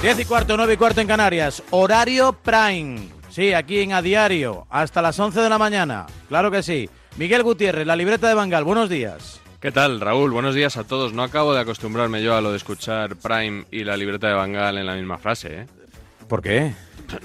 [0.00, 1.60] Diez y cuarto, nueve y cuarto en Canarias.
[1.70, 3.08] Horario Prime.
[3.30, 4.68] Sí, aquí en A Diario.
[4.70, 6.06] Hasta las 11 de la mañana.
[6.28, 6.88] Claro que sí.
[7.16, 8.62] Miguel Gutiérrez, la libreta de Bangal.
[8.62, 9.40] Buenos días.
[9.60, 10.30] ¿Qué tal, Raúl?
[10.30, 11.12] Buenos días a todos.
[11.12, 14.78] No acabo de acostumbrarme yo a lo de escuchar Prime y la libreta de Bangal
[14.78, 15.66] en la misma frase, ¿eh?
[16.28, 16.72] ¿Por qué?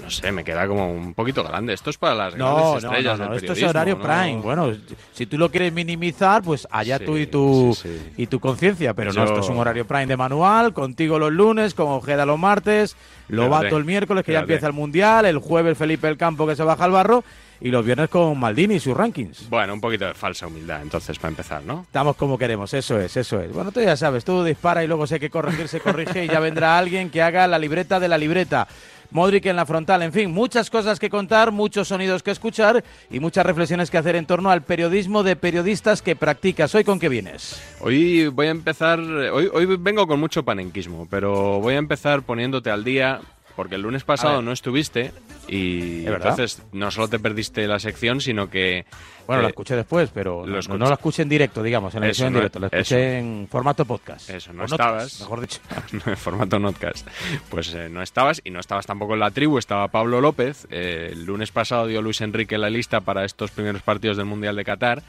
[0.02, 1.74] No sé, me queda como un poquito grande.
[1.74, 4.02] Esto es para las No, grandes estrellas no, no, del esto es horario ¿no?
[4.02, 4.40] prime.
[4.40, 4.72] Bueno,
[5.12, 8.12] si tú lo quieres minimizar, pues allá Sí, tú y tu, sí, sí.
[8.16, 8.94] y tu conciencia.
[8.94, 12.38] Pero no, esto es un horario prime de manual, contigo los lunes, con Ojeda los
[12.38, 12.96] martes,
[13.28, 16.62] Lobato el miércoles, que ya empieza el Mundial, el jueves Felipe el Campo que se
[16.62, 17.22] baja al barro,
[17.60, 19.48] y los viernes con Maldini y sus rankings.
[19.50, 21.82] Bueno, un poquito de falsa humildad, entonces, para empezar, ¿no?
[21.82, 23.52] Estamos como queremos, eso es, eso es.
[23.52, 26.40] Bueno, tú ya sabes, tú dispara y luego sé que corregir se corrige y ya
[26.40, 28.66] vendrá alguien que haga la libreta de la libreta.
[29.14, 33.20] Modric en la frontal, en fin, muchas cosas que contar, muchos sonidos que escuchar y
[33.20, 36.74] muchas reflexiones que hacer en torno al periodismo de periodistas que practicas.
[36.74, 37.62] ¿Hoy con qué vienes?
[37.80, 38.98] Hoy voy a empezar.
[38.98, 43.20] Hoy, hoy vengo con mucho panenquismo, pero voy a empezar poniéndote al día.
[43.54, 45.12] Porque el lunes pasado no estuviste
[45.46, 48.84] y entonces no solo te perdiste la sección, sino que
[49.26, 52.06] Bueno, la eh, escuché después, pero lo no, la escuché en directo, digamos, en la
[52.08, 53.18] edición en no- directo, la escuché eso.
[53.26, 54.28] en formato podcast.
[54.30, 55.20] Eso, no O notcast, estabas.
[55.20, 55.60] mejor dicho.
[56.10, 57.06] en formato notcast.
[57.48, 60.66] Pues eh, no estabas y no estabas tampoco en la tribu, estaba Pablo López.
[60.70, 64.56] Eh, el lunes pasado dio Luis Enrique la lista para estos primeros partidos del Mundial
[64.56, 65.02] de Qatar.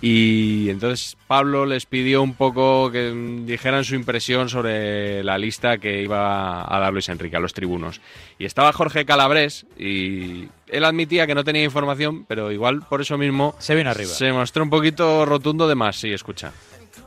[0.00, 3.10] Y entonces Pablo les pidió un poco que
[3.46, 8.00] dijeran su impresión sobre la lista que iba a dar Luis Enrique a los tribunos.
[8.38, 13.16] Y estaba Jorge Calabrés y él admitía que no tenía información, pero igual por eso
[13.16, 14.10] mismo Se vino arriba.
[14.10, 15.96] se mostró un poquito rotundo de más.
[15.96, 16.52] Sí, escucha.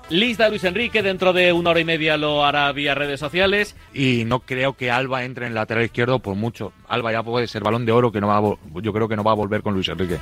[0.10, 3.76] Lista Luis Enrique, dentro de una hora y media lo hará vía redes sociales.
[3.94, 6.72] y no creo que Alba entre en lateral izquierdo por mucho.
[6.88, 9.24] Alba ya puede ser balón de oro que no va a yo creo que no
[9.24, 10.18] va a volver con Luis Enrique.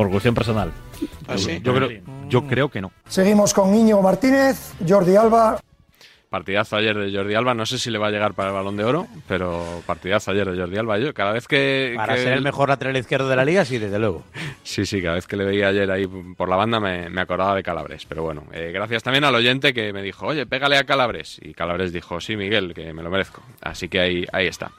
[0.00, 0.72] Por cuestión personal.
[1.62, 1.90] Yo creo,
[2.30, 2.90] yo creo que no.
[3.06, 5.60] Seguimos con Íñigo Martínez, Jordi Alba.
[6.30, 8.78] Partidazo ayer de Jordi Alba, no sé si le va a llegar para el balón
[8.78, 10.96] de oro, pero partidazo ayer de Jordi Alba.
[10.98, 11.92] Yo cada vez que.
[11.96, 14.22] Para que- ser el mejor lateral izquierdo de la liga, sí, desde luego.
[14.62, 17.54] Sí, sí, cada vez que le veía ayer ahí por la banda me, me acordaba
[17.56, 18.06] de Calabres.
[18.06, 21.38] Pero bueno, eh, gracias también al oyente que me dijo, oye, pégale a Calabres.
[21.42, 23.42] Y Calabres dijo, sí, Miguel, que me lo merezco.
[23.60, 24.70] Así que ahí, ahí está.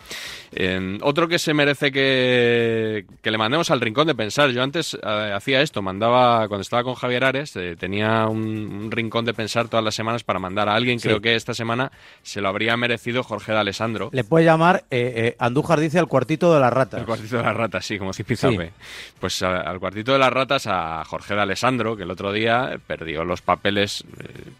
[0.53, 4.49] Eh, otro que se merece que, que le mandemos al rincón de pensar.
[4.49, 8.41] Yo antes eh, hacía esto, mandaba, cuando estaba con Javier Ares, eh, tenía un,
[8.83, 10.99] un rincón de pensar todas las semanas para mandar a alguien.
[10.99, 11.07] Sí.
[11.07, 11.91] Creo que esta semana
[12.21, 14.09] se lo habría merecido Jorge de Alessandro.
[14.11, 16.99] Le puede llamar, eh, eh, Andújar dice, al cuartito de las ratas.
[16.99, 18.71] El cuartito de las ratas, sí, como Zipizape.
[19.19, 22.77] Pues a- al cuartito de las ratas a Jorge de Alessandro, que el otro día
[22.87, 24.03] perdió los papeles,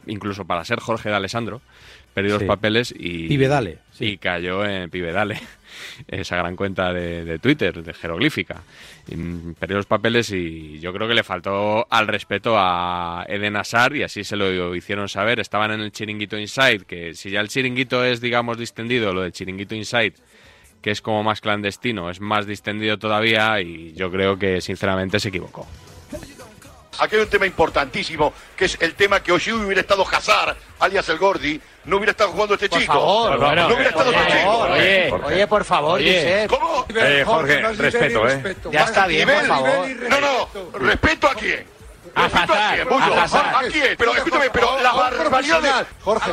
[0.07, 1.61] incluso para ser Jorge de Alessandro,
[2.13, 2.45] perdió Sí.
[2.45, 4.05] los papeles y, Pivedale, sí.
[4.05, 5.39] y cayó en Pivedale,
[6.07, 8.61] esa gran cuenta de, de Twitter, de jeroglífica.
[9.07, 13.55] Y, mm, perdió los papeles y yo creo que le faltó al respeto a Eden
[13.55, 15.39] Hazard y así se lo hicieron saber.
[15.39, 19.31] Estaban en el chiringuito Inside, que si ya el chiringuito es, digamos, distendido, lo del
[19.31, 20.13] chiringuito Inside
[20.81, 25.29] que es como más clandestino, es más distendido todavía y yo creo que sinceramente se
[25.29, 25.67] equivocó.
[26.99, 31.07] Aquí hay un tema importantísimo, que es el tema que hoy hubiera estado Hazard, alias
[31.09, 33.27] el Gordi, no hubiera estado jugando este chico.
[33.37, 34.57] bueno, no hubiera estado este chico.
[34.71, 36.13] Oye, Oye, por favor, Oye.
[36.47, 36.49] Josep.
[36.49, 36.85] ¿Cómo?
[36.95, 38.55] Eh, Jorge, respeto, ¿eh?
[38.71, 39.87] Ya está bien, por Nivel, favor.
[40.09, 40.47] No, no,
[40.79, 41.65] respeto a quién.
[42.15, 43.13] A Respeto a Bullo.
[43.19, 43.55] a Hazard.
[43.55, 43.95] ¿A quién?
[43.97, 45.73] Pero escúchame, pero las barbaridades.
[46.01, 46.31] Jorge,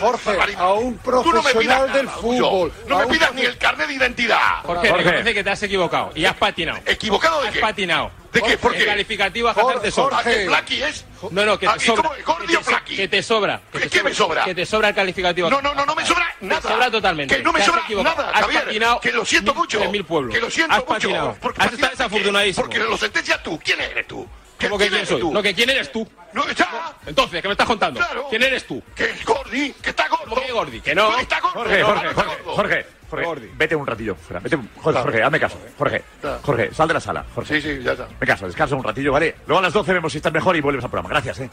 [0.00, 3.56] Jorge, a un Tú no me profesional pidas del fútbol, No me pidas ni el
[3.58, 4.62] carnet de identidad.
[4.64, 6.78] Jorge, reconoce que te has equivocado y has patinado.
[6.86, 7.60] ¿Equivocado de Has qué?
[7.60, 8.10] patinado.
[8.32, 8.56] ¿De qué?
[8.56, 8.86] ¿Por El qué?
[8.86, 10.18] calificativo a Hazard te sobra.
[10.18, 11.04] ¿A qué Flaky es?
[11.30, 12.02] No, no, que ¿A te sobra.
[12.24, 12.38] ¿Cómo?
[12.38, 12.96] ¿Gordi Que te-?
[12.96, 13.60] Que te sobra.
[13.70, 14.44] Que ¿Qué- te me sobra?
[14.44, 15.50] Que te sobra el calificativo.
[15.50, 16.62] No, no, no, no me sobra Te nada.
[16.62, 17.36] sobra totalmente.
[17.36, 18.64] Que no me Te has sobra nada, Has Javier.
[18.64, 19.78] patinado que lo siento mil- mucho.
[19.78, 20.34] tres mil pueblos.
[20.34, 20.92] Que lo siento Has mucho.
[20.94, 21.28] patinado.
[21.28, 21.90] Has patinado estado de qué?
[21.90, 22.64] desafortunadísimo.
[22.64, 23.60] Porque lo sentencias tú.
[23.62, 24.26] ¿Quién eres tú?
[24.62, 25.20] ¿Cómo que quién eres soy?
[25.20, 25.32] tú?
[25.32, 26.08] No, que quién eres tú.
[26.32, 26.96] No, está.
[27.06, 28.00] Entonces, ¿qué me estás contando?
[28.00, 28.26] Claro.
[28.30, 28.82] ¿Quién eres tú?
[28.94, 30.24] Que el Gordi, que está gordo.
[30.30, 30.80] ¿Cómo que Gordi?
[30.80, 31.18] Que no.
[31.18, 31.60] Está gordo.
[31.60, 32.56] Jorge, Jorge, no Jorge, gordo.
[32.56, 34.40] Jorge, Jorge, vete un ratillo fuera.
[34.40, 35.58] Vete, un- Jorge, Jorge, hazme caso.
[35.76, 36.02] Jorge,
[36.42, 37.24] Jorge, sal de la sala.
[37.34, 38.08] Jorge, Sí, sí, ya está.
[38.18, 39.36] me caso, descansa un ratillo, ¿vale?
[39.46, 41.10] Luego a las 12 vemos si estás mejor y vuelves al programa.
[41.10, 41.50] Gracias, ¿eh?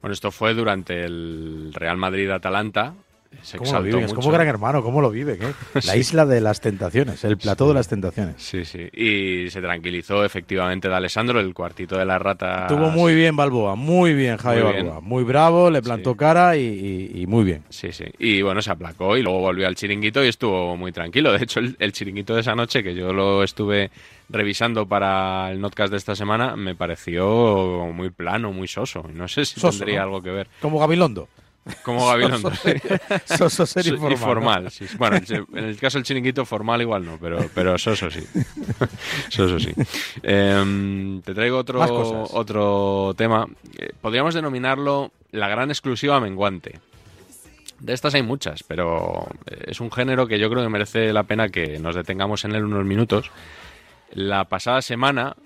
[0.00, 2.94] Bueno, esto fue durante el Real Madrid-Atalanta.
[3.42, 4.14] Se ¿Cómo lo mucho.
[4.14, 5.38] Como gran hermano, ¿cómo lo vive?
[5.38, 5.52] ¿qué?
[5.86, 8.34] La isla de las tentaciones, el plató de las tentaciones.
[8.38, 8.88] Sí, sí.
[8.92, 12.70] Y se tranquilizó efectivamente de Alessandro, el cuartito de las ratas.
[12.70, 14.64] Estuvo muy bien Balboa, muy bien Muy bien.
[14.86, 15.00] Balboa.
[15.00, 16.16] Muy bravo, le plantó Sí.
[16.18, 16.62] cara y,
[17.14, 17.62] y- y muy bien.
[17.68, 18.04] Sí, sí.
[18.18, 21.32] Y bueno, se aplacó y luego volvió al chiringuito y estuvo muy tranquilo.
[21.32, 23.90] De hecho, el, el chiringuito de esa noche, que yo lo estuve
[24.28, 29.04] revisando para el notcast de esta semana, me pareció muy plano, muy soso.
[29.12, 30.04] No sé si Soso, tendría ¿no?
[30.06, 30.48] algo que ver.
[30.60, 31.28] Como Gabilondo.
[31.82, 32.52] Como Gabilondo.
[33.24, 34.86] Soso ser- y formal, sí.
[34.98, 38.20] Bueno, en el caso del chiringuito formal igual no, pero, pero soso sí.
[39.28, 39.72] soso sí.
[40.22, 41.80] Em, te traigo otro,
[42.32, 43.46] otro tema.
[43.78, 46.78] Eh, podríamos denominarlo la gran exclusiva menguante.
[47.80, 51.24] De estas hay muchas, pero eh, es un género que yo creo que merece la
[51.24, 53.30] pena que nos detengamos en él unos minutos.
[54.12, 55.36] La pasada semana,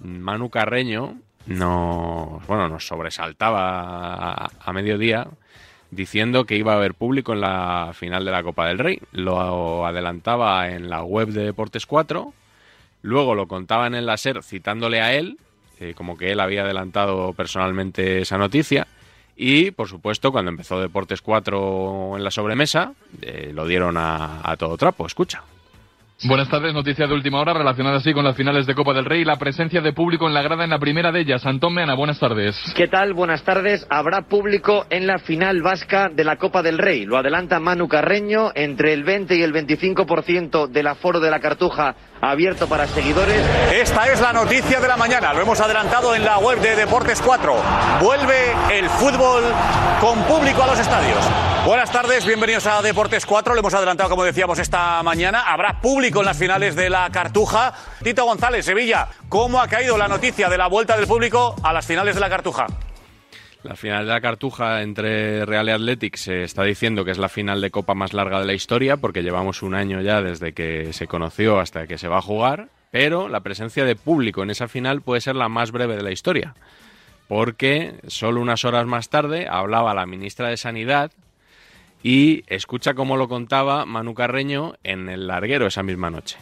[0.00, 1.16] Manu Carreño
[1.46, 5.26] nos, bueno, nos sobresaltaba a, a mediodía
[5.90, 9.00] diciendo que iba a haber público en la final de la Copa del Rey.
[9.12, 12.32] Lo adelantaba en la web de Deportes 4,
[13.02, 15.38] luego lo contaba en el láser citándole a él,
[15.78, 18.86] eh, como que él había adelantado personalmente esa noticia.
[19.36, 22.92] Y, por supuesto, cuando empezó Deportes 4 en la sobremesa,
[23.22, 25.06] eh, lo dieron a todo trapo.
[25.06, 25.42] Escucha.
[26.24, 29.22] Buenas tardes, noticia de última hora relacionada así con las finales de Copa del Rey
[29.22, 31.46] y la presencia de público en la grada en la primera de ellas.
[31.46, 32.56] Antón Meana, buenas tardes.
[32.76, 33.14] ¿Qué tal?
[33.14, 33.86] Buenas tardes.
[33.88, 37.06] Habrá público en la final vasca de la Copa del Rey.
[37.06, 38.50] Lo adelanta Manu Carreño.
[38.54, 43.42] Entre el 20 y el 25% del aforo de la Cartuja abierto para seguidores.
[43.72, 47.22] Esta es la noticia de la mañana, lo hemos adelantado en la web de Deportes
[47.22, 47.54] 4.
[48.02, 49.42] Vuelve el fútbol
[50.02, 51.49] con público a los estadios.
[51.66, 53.52] Buenas tardes, bienvenidos a Deportes 4.
[53.52, 55.42] Lo hemos adelantado, como decíamos, esta mañana.
[55.42, 57.74] Habrá público en las finales de la Cartuja.
[58.02, 61.86] Tito González, Sevilla, ¿cómo ha caído la noticia de la vuelta del público a las
[61.86, 62.66] finales de la Cartuja?
[63.62, 67.28] La final de la Cartuja entre Real y Athletic se está diciendo que es la
[67.28, 70.94] final de Copa más larga de la historia, porque llevamos un año ya desde que
[70.94, 74.66] se conoció hasta que se va a jugar, pero la presencia de público en esa
[74.66, 76.54] final puede ser la más breve de la historia,
[77.28, 81.12] porque solo unas horas más tarde hablaba la ministra de Sanidad
[82.02, 86.36] y escucha cómo lo contaba Manu Carreño en el larguero esa misma noche.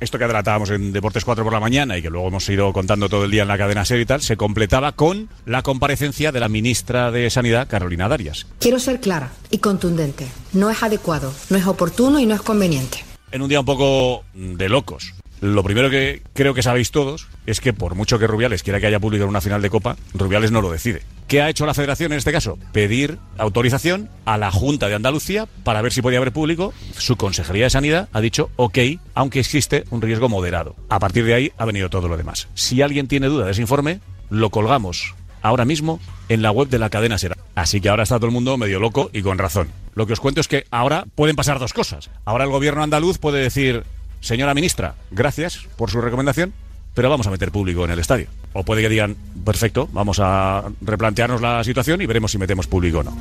[0.00, 3.08] esto que adelantábamos en Deportes 4 por la mañana y que luego hemos ido contando
[3.08, 6.40] todo el día en la cadena SER y tal, se completaba con la comparecencia de
[6.40, 8.46] la ministra de Sanidad, Carolina Darias.
[8.58, 10.26] Quiero ser clara y contundente.
[10.52, 12.98] No es adecuado, no es oportuno y no es conveniente.
[13.32, 15.14] En un día un poco de locos.
[15.40, 18.86] Lo primero que creo que sabéis todos es que por mucho que Rubiales quiera que
[18.86, 21.02] haya público en una final de Copa, Rubiales no lo decide.
[21.28, 22.58] ¿Qué ha hecho la Federación en este caso?
[22.72, 26.72] Pedir autorización a la Junta de Andalucía para ver si podía haber público.
[26.96, 28.78] Su Consejería de Sanidad ha dicho ok,
[29.14, 30.76] aunque existe un riesgo moderado.
[30.88, 32.48] A partir de ahí ha venido todo lo demás.
[32.54, 34.00] Si alguien tiene duda de ese informe,
[34.30, 37.36] lo colgamos ahora mismo en la web de la cadena Sera.
[37.54, 39.68] Así que ahora está todo el mundo medio loco y con razón.
[39.94, 42.10] Lo que os cuento es que ahora pueden pasar dos cosas.
[42.24, 43.84] Ahora el gobierno andaluz puede decir,
[44.24, 46.54] señora ministra, gracias por su recomendación,
[46.94, 48.28] pero vamos a meter público en el estadio.
[48.54, 53.00] O puede que digan, perfecto, vamos a replantearnos la situación y veremos si metemos público
[53.00, 53.16] o no.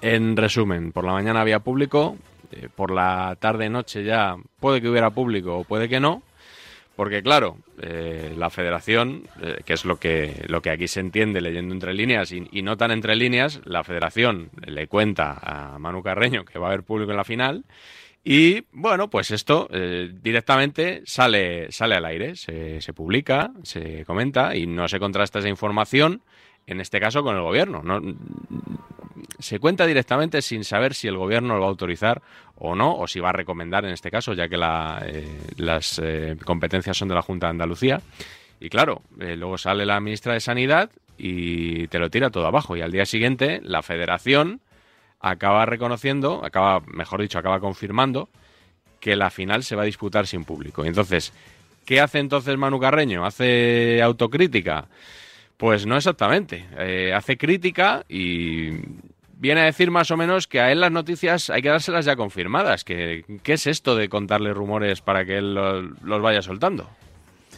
[0.00, 2.16] En resumen, por la mañana había público,
[2.50, 6.22] eh, por la tarde-noche ya puede que hubiera público o puede que no,
[6.96, 11.40] porque claro, eh, la federación, eh, que es lo que, lo que aquí se entiende
[11.40, 16.02] leyendo entre líneas y, y no tan entre líneas, la federación le cuenta a Manu
[16.02, 17.64] Carreño que va a haber público en la final
[18.24, 24.56] y bueno, pues esto eh, directamente sale, sale al aire, se, se publica, se comenta
[24.56, 26.22] y no se contrasta esa información,
[26.66, 27.82] en este caso con el gobierno.
[27.82, 28.00] No,
[29.38, 32.22] se cuenta directamente sin saber si el gobierno lo va a autorizar
[32.56, 35.26] o no, o si va a recomendar en este caso, ya que la, eh,
[35.56, 38.00] las eh, competencias son de la Junta de Andalucía.
[38.60, 42.76] Y claro, eh, luego sale la ministra de Sanidad y te lo tira todo abajo.
[42.76, 44.60] Y al día siguiente, la federación
[45.26, 48.28] acaba reconociendo, acaba, mejor dicho, acaba confirmando
[49.00, 50.84] que la final se va a disputar sin público.
[50.84, 51.32] Y entonces,
[51.86, 53.24] ¿qué hace entonces Manu Carreño?
[53.24, 54.86] ¿Hace autocrítica?
[55.56, 56.64] Pues no exactamente.
[56.78, 58.70] Eh, hace crítica y
[59.36, 62.16] viene a decir más o menos que a él las noticias hay que dárselas ya
[62.16, 62.84] confirmadas.
[62.84, 66.88] Que, ¿Qué es esto de contarle rumores para que él lo- los vaya soltando?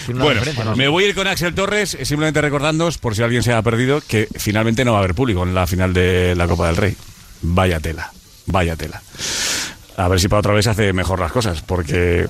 [0.08, 0.42] Bueno,
[0.76, 3.62] me voy a ir con Axel Torres, eh, simplemente recordándoos, por si alguien se ha
[3.62, 6.76] perdido, que finalmente no va a haber público en la final de la Copa del
[6.76, 6.94] Rey.
[7.42, 8.10] Vaya tela,
[8.46, 9.02] vaya tela.
[9.96, 12.26] A ver si para otra vez hace mejor las cosas, porque,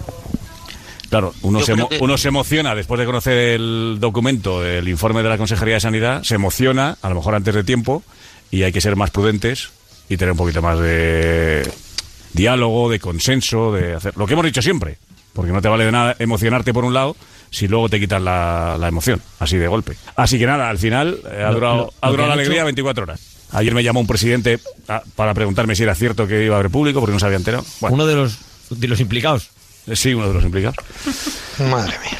[1.10, 4.88] claro, uno, se, creo emo- que- uno se emociona después de conocer el documento, el
[4.88, 8.02] informe de la Consejería de Sanidad, se emociona, a lo mejor antes de tiempo,
[8.50, 9.70] y hay que ser más prudentes
[10.08, 11.68] y tener un poquito más de
[12.32, 14.98] diálogo, de consenso, de hacer lo que hemos dicho siempre,
[15.32, 17.16] porque no te vale de nada emocionarte por un lado
[17.50, 19.96] si luego te quitas la, la emoción, así de golpe.
[20.14, 22.64] Así que nada, al final eh, ha Lo- durado, lo- ha durado la alegría hecho-
[22.66, 23.20] 24 horas.
[23.53, 26.71] Ayer me llamó un presidente ah, para preguntarme si era cierto que iba a haber
[26.71, 27.65] público porque no enterado.
[27.81, 28.38] Bueno, Uno de los,
[28.71, 29.50] de los implicados.
[29.95, 30.76] sí, uno de los implicados.
[31.71, 32.19] Madre mía.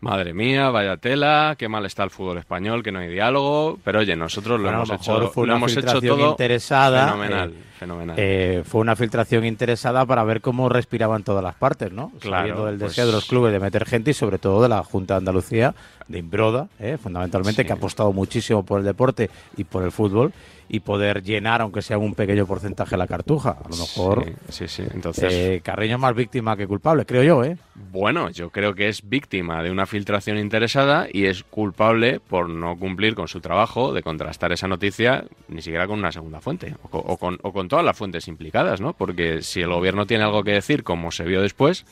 [0.00, 3.80] Madre mía, vaya tela, qué mal está el fútbol español, que no hay diálogo.
[3.82, 7.06] Pero oye, nosotros lo Bueno, hemos hecho, fue lo una hemos hecho filtración todo interesada.
[7.06, 8.16] fenomenal, eh, fenomenal.
[8.16, 12.12] eh, fue una filtración interesada para ver cómo respiraban todas las partes, ¿no?
[12.20, 14.68] Claro, Sabiendo el pues- deseo de los clubes de meter gente y sobre todo de
[14.68, 15.74] la Junta de Andalucía
[16.08, 16.96] de Imbroda, ¿eh?
[16.96, 20.32] fundamentalmente, que ha apostado muchísimo por el deporte y por el fútbol
[20.70, 23.56] y poder llenar, aunque sea un pequeño porcentaje, la cartuja.
[23.64, 24.82] A lo mejor Sí, sí, sí.
[24.92, 27.44] Entonces, eh, Carreño es más víctima que culpable, creo yo.
[27.44, 27.56] ¿eh?
[27.90, 32.76] Bueno, yo creo que es víctima de una filtración interesada y es culpable por no
[32.76, 36.98] cumplir con su trabajo de contrastar esa noticia ni siquiera con una segunda fuente o,
[36.98, 38.92] o con, o con todas las fuentes implicadas, ¿no?
[38.92, 41.86] Porque si el gobierno tiene algo que decir, como se vio después,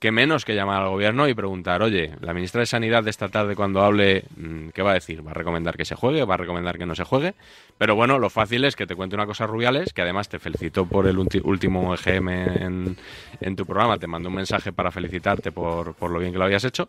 [0.00, 3.28] qué menos que llamar al gobierno y preguntar, oye, la ministra de Sanidad de esta
[3.28, 5.24] tarde cuando hable, mm, ¿qué va a decir?
[5.24, 6.24] ¿Va a recomendar que se juegue?
[6.24, 7.34] ¿Va a recomendar que no se juegue?
[7.76, 10.86] Pero bueno, lo fácil es que te cuente una cosa Rubiales, que además te felicitó
[10.86, 12.28] por el último EGM
[13.40, 16.44] en, tu programa, te mandó un mensaje para felicitarte por, por lo bien que lo
[16.46, 16.88] habías hecho.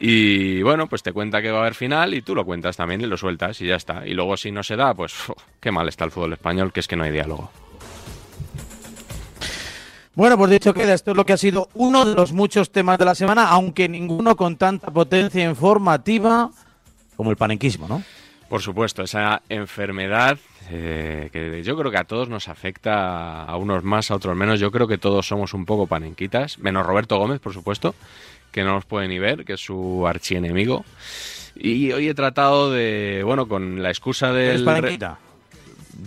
[0.00, 3.00] Y bueno, pues te cuenta que va a haber final y tú lo cuentas también
[3.00, 4.06] y lo sueltas y ya está.
[4.06, 5.14] Y luego si no se da, pues
[5.60, 7.50] qué mal está el fútbol español, que es que no hay diálogo.
[10.14, 12.98] Bueno, pues dicho queda, esto es lo que ha sido uno de los muchos temas
[12.98, 16.50] de la semana, aunque ninguno con tanta potencia informativa
[17.20, 18.02] como el panenquismo, ¿no?
[18.48, 20.38] Por supuesto, esa enfermedad
[20.70, 24.58] eh, que yo creo que a todos nos afecta, a unos más, a otros menos.
[24.58, 27.94] Yo creo que todos somos un poco panenquitas, menos Roberto Gómez, por supuesto,
[28.50, 30.86] que no nos puede ni ver, que es su archienemigo.
[31.54, 34.48] Y hoy he tratado de, bueno, con la excusa del...
[34.48, 35.18] ¿Eres panenquita?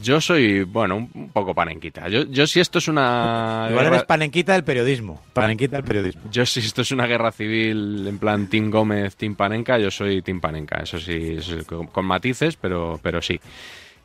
[0.02, 2.08] Yo soy, bueno, un poco panenquita.
[2.10, 3.68] Yo, yo si esto es una...
[3.70, 5.22] Igual guerra- eres panenquita del periodismo.
[5.34, 6.22] Panenquita del periodismo.
[6.32, 10.24] Yo si esto es una guerra civil en plan Team Gómez, Team Panenka, yo soy.
[10.82, 13.40] Eso sí, eso sí, con, con matices, pero, pero sí.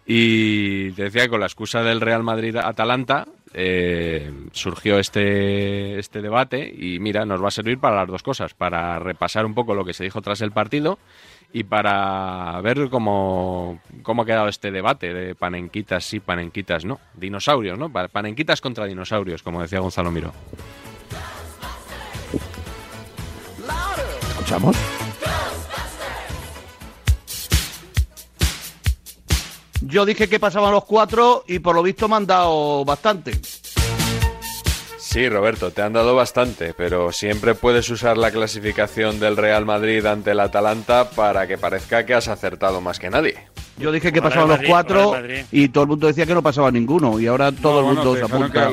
[0.07, 6.75] Y te decía que con la excusa del Real Madrid-Atalanta eh, surgió este, este debate
[6.75, 9.85] y mira, nos va a servir para las dos cosas, para repasar un poco lo
[9.85, 10.99] que se dijo tras el partido
[11.53, 17.01] y para ver cómo, cómo ha quedado este debate de panenquitas sí, panenquitas no.
[17.15, 17.91] Dinosaurios, ¿no?
[17.91, 20.33] Pa- Panenquitas contra dinosaurios, como decía Gonzalo Miró.
[24.31, 24.77] ¿Escuchamos?
[29.81, 33.33] Yo dije que pasaban los cuatro y por lo visto me han dado bastante.
[35.11, 40.05] Sí, Roberto, te han dado bastante, pero siempre puedes usar la clasificación del Real Madrid
[40.05, 43.39] ante el Atalanta para que parezca que has acertado más que nadie.
[43.79, 45.15] Yo dije que pasaban los cuatro
[45.51, 48.25] y todo el mundo decía que no pasaba ninguno y ahora todo el mundo se
[48.25, 48.71] apunta.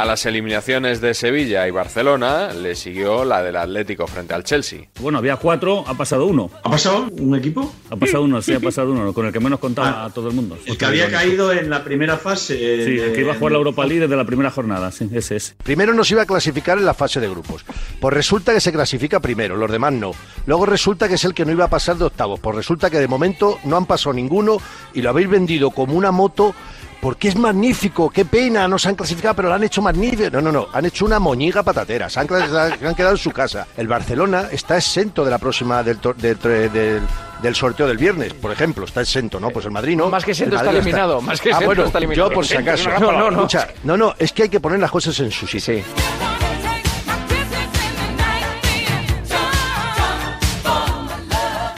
[0.00, 4.88] A las eliminaciones de Sevilla y Barcelona le siguió la del Atlético frente al Chelsea.
[4.98, 6.50] Bueno, había cuatro, ha pasado uno.
[6.64, 7.70] ¿Ha pasado un equipo?
[7.90, 10.34] Ha pasado uno, sí, ha pasado uno, con el que menos contaba a todo el
[10.34, 10.56] mundo.
[10.64, 12.56] El que había caído en la primera fase.
[12.82, 15.36] Sí, el que iba a jugar la Europa League desde la primera jornada, sí, ese
[15.36, 15.54] es.
[15.62, 17.66] Primero nos iba a clasificar en la fase de grupos.
[18.00, 20.12] Pues resulta que se clasifica primero, los demás no.
[20.46, 22.40] Luego resulta que es el que no iba a pasar de octavos.
[22.40, 24.56] Pues resulta que de momento no han pasado ninguno
[24.94, 26.54] y lo habéis vendido como una moto
[27.00, 28.10] porque es magnífico.
[28.10, 30.30] Qué pena, no se han clasificado, pero lo han hecho magnífico.
[30.30, 30.68] No, no, no.
[30.72, 32.08] Han hecho una moñiga patatera.
[32.10, 33.66] Se han, clas- se han quedado en su casa.
[33.76, 36.38] El Barcelona está exento de la próxima del, tor- del,
[36.72, 37.02] del-
[37.42, 38.84] del sorteo del viernes, por ejemplo.
[38.84, 39.48] Está exento, ¿no?
[39.50, 40.10] Pues el Madrid no.
[40.10, 42.28] Más que exento está eliminado, más que Ah, exento bueno, está eliminado.
[42.28, 42.84] Yo por si acaso.
[42.90, 43.36] una gran palabra.
[43.36, 45.82] Escucha, no, no, es que hay que poner las cosas en su sitio.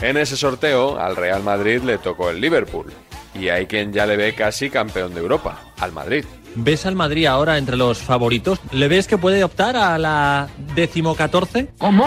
[0.01, 2.91] En ese sorteo al Real Madrid le tocó el Liverpool
[3.35, 6.25] y hay quien ya le ve casi campeón de Europa, al Madrid.
[6.55, 8.59] ¿Ves al Madrid ahora entre los favoritos?
[8.71, 11.69] ¿Le ves que puede optar a la decimocatorce?
[11.79, 12.05] ¿Cómo?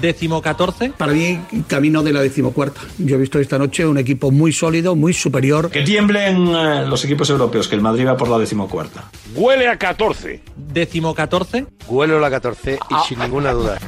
[0.00, 0.90] ¿Decimocatorce?
[0.90, 2.80] Para mí, camino de la decimocuarta.
[2.98, 5.68] Yo he visto esta noche un equipo muy sólido, muy superior.
[5.70, 9.10] Que tiemblen eh, los equipos europeos, que el Madrid va por la decimocuarta.
[9.34, 10.40] Huele a 14.
[10.56, 11.66] ¿Decimocatorce?
[11.88, 13.78] Huele a la 14 y sin ninguna duda.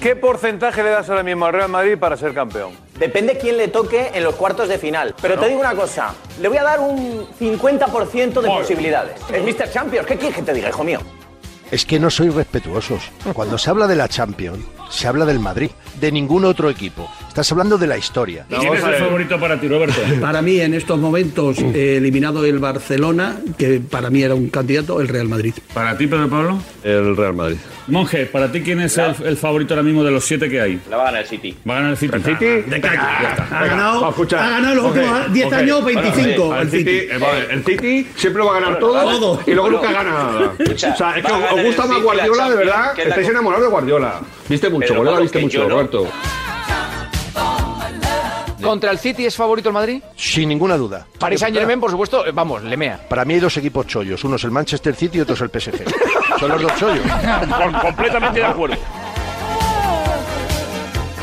[0.00, 2.72] ¿Qué porcentaje le das ahora mismo al Real Madrid para ser campeón?
[2.98, 5.14] Depende quién le toque en los cuartos de final.
[5.20, 9.20] Pero te digo una cosa, le voy a dar un 50% de posibilidades.
[9.30, 9.70] Es Mr.
[9.70, 11.00] Champions, ¿qué quieres que te diga, hijo mío?
[11.70, 13.10] Es que no sois respetuosos.
[13.34, 15.70] Cuando se habla de la Champions, se habla del Madrid,
[16.00, 17.10] de ningún otro equipo.
[17.28, 18.44] Estás hablando de la historia.
[18.48, 20.00] ¿Quién es el favorito para ti, Roberto?
[20.20, 25.00] Para mí, en estos momentos, eh, eliminado el Barcelona, que para mí era un candidato,
[25.00, 25.54] el Real Madrid.
[25.72, 26.58] ¿Para ti, Pedro Pablo?
[26.82, 27.56] El Real Madrid.
[27.86, 30.80] Monje, ¿para ti quién es el, el favorito ahora mismo de los siete que hay?
[30.88, 31.56] La va a ganar el City.
[31.68, 32.12] Va a ganar el City.
[32.16, 32.44] ¿El City?
[32.70, 32.98] De calle.
[32.98, 35.52] Ha ganado, ha ganado los Ok, últimos 10 ok.
[35.54, 36.54] años, Bueno, 25.
[36.54, 37.06] el el City, City.
[37.12, 39.40] eh, vale, el City siempre lo va a ganar todo, Todo.
[39.46, 40.52] y luego nunca gana nada.
[40.58, 42.98] o sea, es que os gusta más Guardiola, de verdad.
[42.98, 44.20] Estáis enamorados de Guardiola.
[44.48, 45.68] Viste mucho, Pero, Guardiola Pablo, viste mucho, no.
[45.68, 46.06] Roberto.
[48.62, 50.02] ¿Contra el City es favorito el Madrid?
[50.16, 51.06] Sin ninguna duda.
[51.18, 53.00] Paris Saint Germain, por supuesto, eh, vamos, le mea.
[53.08, 54.22] Para mí hay dos equipos chollos.
[54.24, 55.82] Uno es el Manchester City y otro es el PSG.
[56.38, 57.04] Son los dos chollos.
[57.80, 58.76] completamente de acuerdo.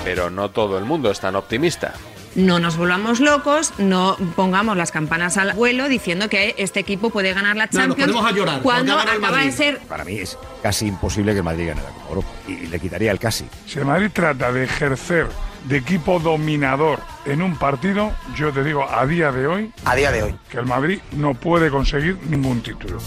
[0.04, 1.94] Pero no todo el mundo es tan optimista.
[2.38, 7.34] No nos volvamos locos, no pongamos las campanas al vuelo diciendo que este equipo puede
[7.34, 9.52] ganar la No, nos Champions a llorar, cuando acaba de Madrid.
[9.52, 12.28] ser Para mí es casi imposible que el Madrid gane la Copa Europa.
[12.48, 13.46] Y le quitaría el casi.
[13.66, 15.28] Si el Madrid trata de ejercer
[15.66, 20.12] de equipo dominador en un partido, yo te digo a día de hoy, A día
[20.12, 20.36] de hoy.
[20.50, 23.00] que el Madrid no puede conseguir ningún título.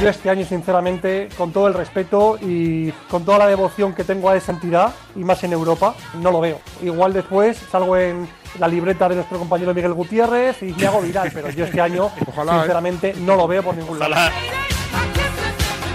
[0.00, 4.30] Yo este año, sinceramente, con todo el respeto y con toda la devoción que tengo
[4.30, 6.60] a esa entidad, y más en Europa, no lo veo.
[6.82, 8.28] Igual después salgo en
[8.60, 12.10] la libreta de nuestro compañero Miguel Gutiérrez y me hago viral, pero yo este año,
[12.28, 12.58] Ojalá, ¿eh?
[12.60, 14.14] sinceramente, no lo veo por ningún lado.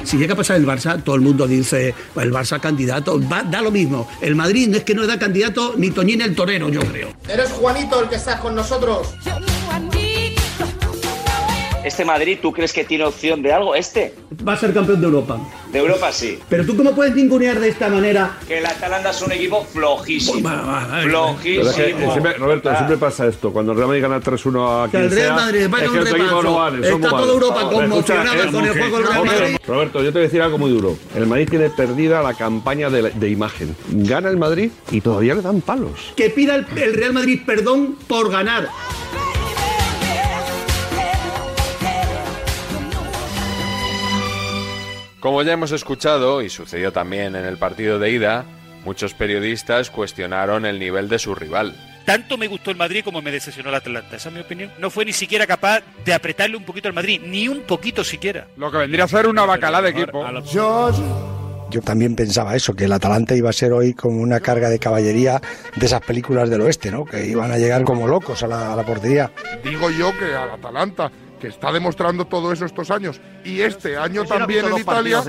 [0.04, 3.42] Si llega a pasar el Barça, todo el mundo dice, "Pues el Barça candidato, va-
[3.44, 4.06] da lo mismo.
[4.22, 7.08] El Madrid no es que no da candidato ni Toñín el torero, yo creo.
[7.30, 9.16] Eres Juanito el que está con nosotros.
[11.84, 13.76] ¿Este Madrid tú crees que tiene opción de algo?
[13.76, 14.14] ¿Este?
[14.48, 15.38] Va a ser campeón de Europa.
[15.72, 16.40] De Europa sí.
[16.48, 20.50] Pero tú cómo puedes ningunear de esta manera Que el Atalanta es un equipo flojísimo.
[21.04, 21.70] Pero Flojísimo.
[21.70, 22.76] es que siempre- Roberto, Ah.
[22.78, 23.52] siempre pasa esto.
[23.52, 25.90] Cuando el Real Madrid gana 3-1 a Que quien el Real sea, Madrid, vaya es
[25.90, 26.42] un que equipos repaso.
[26.44, 27.30] no Está toda malos.
[27.30, 29.58] Europa conmocionada eh, con el juego del Real Roberto, Madrid.
[29.68, 30.98] Roberto, yo te voy a decir algo muy duro.
[31.16, 33.76] El Madrid tiene perdida la campaña de, de imagen.
[33.90, 36.14] Gana el Madrid y todavía le dan palos.
[36.16, 38.70] que pida el, el Real Madrid perdón por ganar.
[45.24, 48.44] Como ya hemos escuchado, y sucedió también en el partido de ida,
[48.84, 51.74] muchos periodistas cuestionaron el nivel de su rival.
[52.06, 54.18] Tanto me gustó el Madrid como me decepcionó el Atlanta.
[54.18, 54.70] Esa es mi opinión.
[54.80, 58.48] No fue ni siquiera capaz de apretarle un poquito al Madrid, ni un poquito siquiera.
[58.58, 60.26] Lo que vendría a ser una bacalá de equipo.
[60.52, 60.92] Yo
[61.82, 65.42] también pensaba eso, que el Atalanta iba a ser hoy como una carga de caballería
[65.74, 67.06] de esas películas del oeste, ¿no?
[67.06, 69.32] Que iban a llegar como locos a la, a la portería.
[69.64, 71.10] Digo yo que al Atalanta,
[71.44, 75.22] que está demostrando todo eso estos años, y este año también en Italia,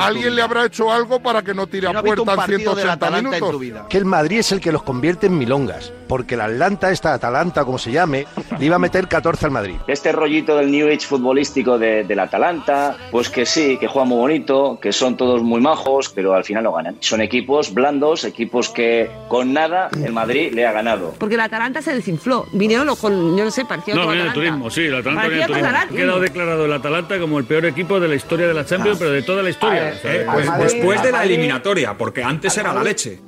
[0.00, 2.92] alguien le habrá hecho algo para que no tire a puerta en partido del 180
[2.92, 3.86] Atalanta en tu minutos.
[3.88, 7.64] Que el Madrid es el que los convierte en milongas, porque el Atlanta, esta Atalanta,
[7.64, 8.26] como se llame,
[8.58, 9.76] le iba a meter 14 al Madrid.
[9.86, 14.18] Este rollito del New Age futbolístico de- del Atalanta, pues que sí, que juegan muy
[14.18, 16.96] bonito, que son todos muy majos, pero al final no ganan.
[16.98, 21.14] Son equipos blandos, equipos que con nada el Madrid le ha ganado.
[21.20, 22.46] Porque el Atalanta se desinfló.
[22.52, 24.32] Vinieron los con, yo no sé, pareció No, Atalanta.
[24.34, 25.94] turismo, sí, el Atalanta Parecía Atalanta.
[25.94, 29.10] quedado declarado el Atalanta como el peor equipo de la historia de la Champions, pero
[29.10, 29.92] de toda la historia.
[29.96, 33.20] O sea, Eh, pues después de la eliminatoria, porque antes era la leche.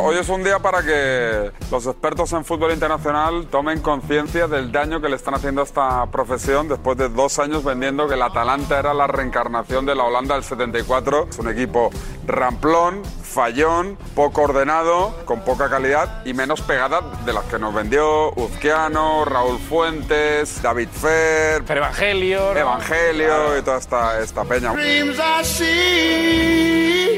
[0.00, 5.00] Hoy es un día para que los expertos en fútbol internacional tomen conciencia del daño
[5.00, 8.78] que le están haciendo a esta profesión después de dos años vendiendo que el Atalanta
[8.78, 11.26] era la reencarnación de la Holanda del 74.
[11.30, 11.90] Es un equipo
[12.26, 18.32] ramplón, fallón, poco ordenado, con poca calidad y menos pegada de las que nos vendió
[18.32, 22.60] Uzquiano, Raúl Fuentes, David Fer, Evangelio, ¿no?
[22.60, 24.72] Evangelio y toda esta, esta peña.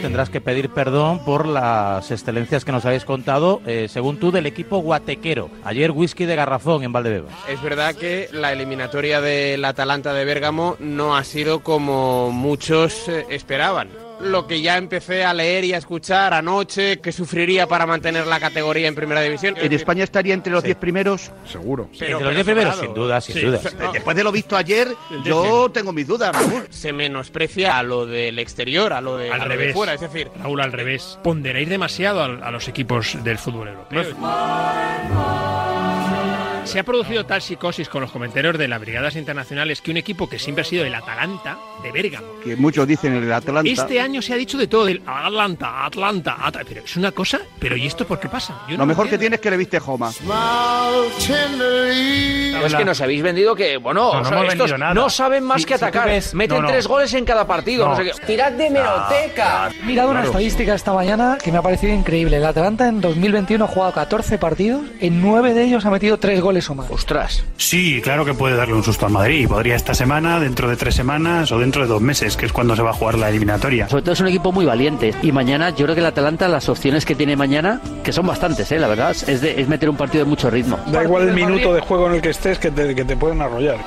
[0.02, 4.46] Tendrás que pedir perdón por las excelencias que nos habéis contado, eh, según tú, del
[4.46, 5.50] equipo guatequero.
[5.64, 7.32] Ayer whisky de garrafón en Valdebebas.
[7.48, 13.26] Es verdad que la eliminatoria del Atalanta de Bérgamo no ha sido como muchos eh,
[13.28, 14.09] esperaban.
[14.22, 18.38] Lo que ya empecé a leer y a escuchar anoche, que sufriría para mantener la
[18.38, 19.54] categoría en primera división.
[19.58, 21.30] ¿En España estaría entre los 10 primeros?
[21.46, 21.88] Seguro.
[21.92, 23.60] Entre los diez primeros, sin duda, sin duda.
[23.92, 24.88] Después de lo visto ayer,
[25.24, 26.34] yo tengo mis dudas.
[26.34, 26.66] Raúl.
[26.70, 29.74] Se menosprecia a lo del exterior, a lo de, Al a lo de revés.
[29.74, 29.94] fuera.
[29.94, 31.18] Es decir, Raúl, al revés.
[31.22, 34.04] Ponderáis demasiado a, a los equipos del fútbol europeo.
[36.64, 40.28] Se ha producido tal psicosis con los comentarios de las brigadas internacionales que un equipo
[40.28, 43.68] que siempre ha sido el Atalanta, de Bérgamo, Que muchos dicen el Atlanta.
[43.68, 46.60] este año se ha dicho de todo, del Atlanta, Atlanta, Atlanta.
[46.68, 48.60] Pero es una cosa, pero ¿y esto por qué pasa?
[48.68, 49.10] Yo no Lo mejor entiendo.
[49.10, 50.10] que tiene es que le viste Joma.
[52.64, 55.76] Es que nos habéis vendido que, bueno, No, o sea, estos no saben más que
[55.76, 56.06] si atacar.
[56.08, 56.68] ves- Meten no, no.
[56.68, 57.84] tres goles en cada partido.
[57.86, 57.96] No, No.
[57.96, 58.26] sé qué.
[58.26, 59.70] Tirad de meroteca.
[59.82, 62.36] He mirado una estadística esta mañana que me ha parecido increíble.
[62.36, 66.40] El Atalanta en 2021 ha jugado 14 partidos, en 9 de ellos ha metido 3
[66.40, 66.90] goles o más.
[66.90, 67.44] Ostras.
[67.56, 69.48] Sí, claro que puede darle un susto al Madrid.
[69.48, 72.74] Podría esta semana, dentro de tres semanas o dentro de dos meses, que es cuando
[72.76, 73.88] se va a jugar la eliminatoria.
[73.88, 75.14] Sobre todo es un equipo muy valiente.
[75.22, 78.70] Y mañana, yo creo que el Atalanta, las opciones que tiene mañana, que son bastantes,
[78.72, 78.78] ¿eh?
[78.78, 80.78] la verdad, es, de- es meter un partido de mucho ritmo.
[80.86, 83.40] Da igual el minuto de juego en el que estés que te, que te pueden
[83.40, 83.78] arrollar.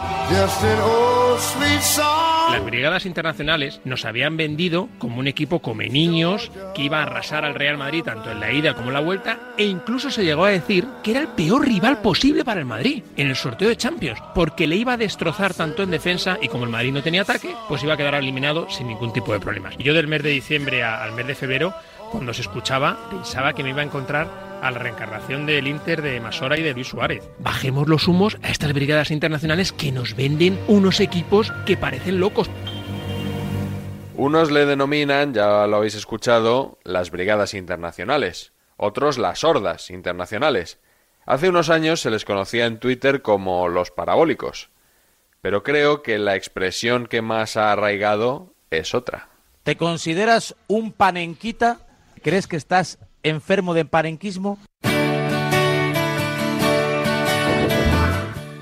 [2.52, 7.46] Las brigadas internacionales nos habían vendido como un equipo come niños que iba a arrasar
[7.46, 10.46] al Real Madrid tanto en la ida como en la vuelta e incluso se llegó
[10.46, 13.78] a decir que era el peor rival posible para el Madrid en el sorteo de
[13.78, 17.22] Champions, porque le iba a destrozar tanto en defensa y como el Madrid no tenía
[17.22, 19.78] ataque, pues iba a quedar eliminado sin ningún tipo de problemas.
[19.78, 21.74] Yo del mes de diciembre al mes de febrero,
[22.12, 24.28] cuando se escuchaba, pensaba que me iba a encontrar
[24.62, 27.24] a la reencarnación del Inter de Masora y de Luis Suárez.
[27.40, 32.50] Bajemos los humos a estas brigadas internacionales que nos venden unos equipos que parecen locos.
[34.16, 40.80] Unos le denominan, ya lo habéis escuchado, las brigadas internacionales, otros las hordas internacionales.
[41.26, 44.70] Hace unos años se les conocía en Twitter como los parabólicos,
[45.42, 49.30] pero creo que la expresión que más ha arraigado es otra.
[49.64, 51.80] ¿Te consideras un panenquita?
[52.22, 54.60] ¿Crees que estás enfermo de panenquismo?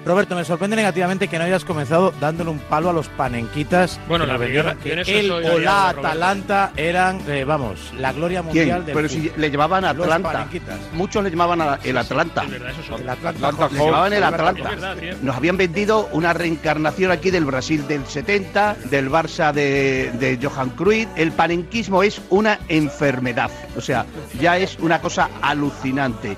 [0.03, 3.99] Roberto, me sorprende negativamente que no hayas comenzado dándole un palo a los panenquitas.
[4.07, 5.99] Bueno, que la verdad, que eso él o la de.
[5.99, 8.85] Atalanta eran, eh, vamos, la gloria mundial ¿Quién?
[8.85, 9.41] del Pero si fútbol.
[9.41, 10.47] le llamaban Atlanta.
[10.93, 12.43] Muchos le llamaban a- el Atlanta.
[12.43, 13.73] El Atlanta Le Hawks.
[13.75, 14.69] llamaban el verdad, Atlanta.
[14.69, 14.95] verdad.
[15.21, 20.71] Nos habían vendido una reencarnación aquí del Brasil del 70, del Barça de, de Johan
[20.71, 21.09] Cruyff.
[21.15, 23.51] El panenquismo es una enfermedad.
[23.77, 24.05] O sea,
[24.39, 26.37] ya es una cosa alucinante.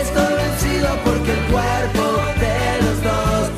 [0.00, 2.13] Estoy vencido porque el cuerpo.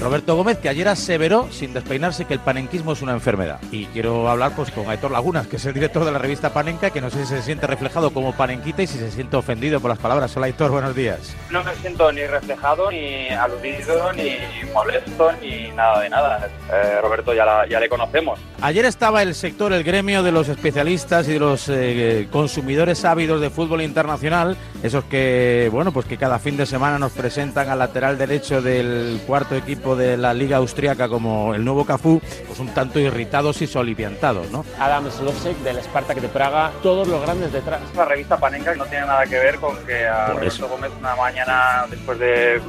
[0.07, 3.59] Roberto Gómez, que ayer aseveró, sin despeinarse, que el panenquismo es una enfermedad.
[3.73, 6.91] Y quiero hablar pues con Aitor Lagunas, que es el director de la revista Panenca,
[6.91, 9.89] que no sé si se siente reflejado como panenquita y si se siente ofendido por
[9.89, 10.37] las palabras.
[10.37, 11.35] Hola Aitor, buenos días.
[11.51, 14.37] No me siento ni reflejado, ni aludido, ni
[14.73, 16.49] molesto, ni nada de nada.
[16.73, 18.39] Eh, Roberto ya, la- ya le conocemos.
[18.63, 23.41] Ayer estaba el sector, el gremio de los especialistas y de los eh, consumidores ávidos
[23.41, 27.81] de fútbol internacional, esos que, bueno, pues que cada fin de semana nos presentan al
[27.81, 32.69] lateral derecho del cuarto equipo de la Liga Austriaca como el nuevo Cafú, pues un
[32.69, 34.65] tanto irritados y soliviantados, ¿no?
[34.79, 37.81] Adam Slosek del Spartak de Praga, todos los grandes detrás.
[37.95, 40.69] La revista Panenka no tiene nada que ver con que a Roberto eso.
[40.69, 42.61] Gómez una mañana después de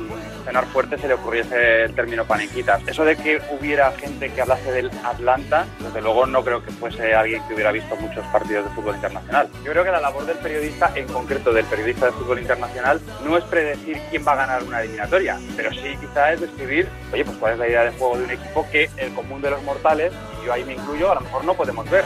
[0.47, 2.81] cenar fuerte se le ocurriese el término panenquitas.
[2.87, 7.13] Eso de que hubiera gente que hablase del Atlanta, desde luego no creo que fuese
[7.13, 9.49] alguien que hubiera visto muchos partidos de fútbol internacional.
[9.65, 13.37] Yo creo que la labor del periodista, en concreto del periodista de fútbol internacional, no
[13.37, 17.37] es predecir quién va a ganar una eliminatoria, pero sí quizá es describir, oye, pues
[17.37, 20.13] cuál es la idea de juego de un equipo que el común de los mortales,
[20.41, 22.05] y yo ahí me incluyo, a lo mejor no podemos ver.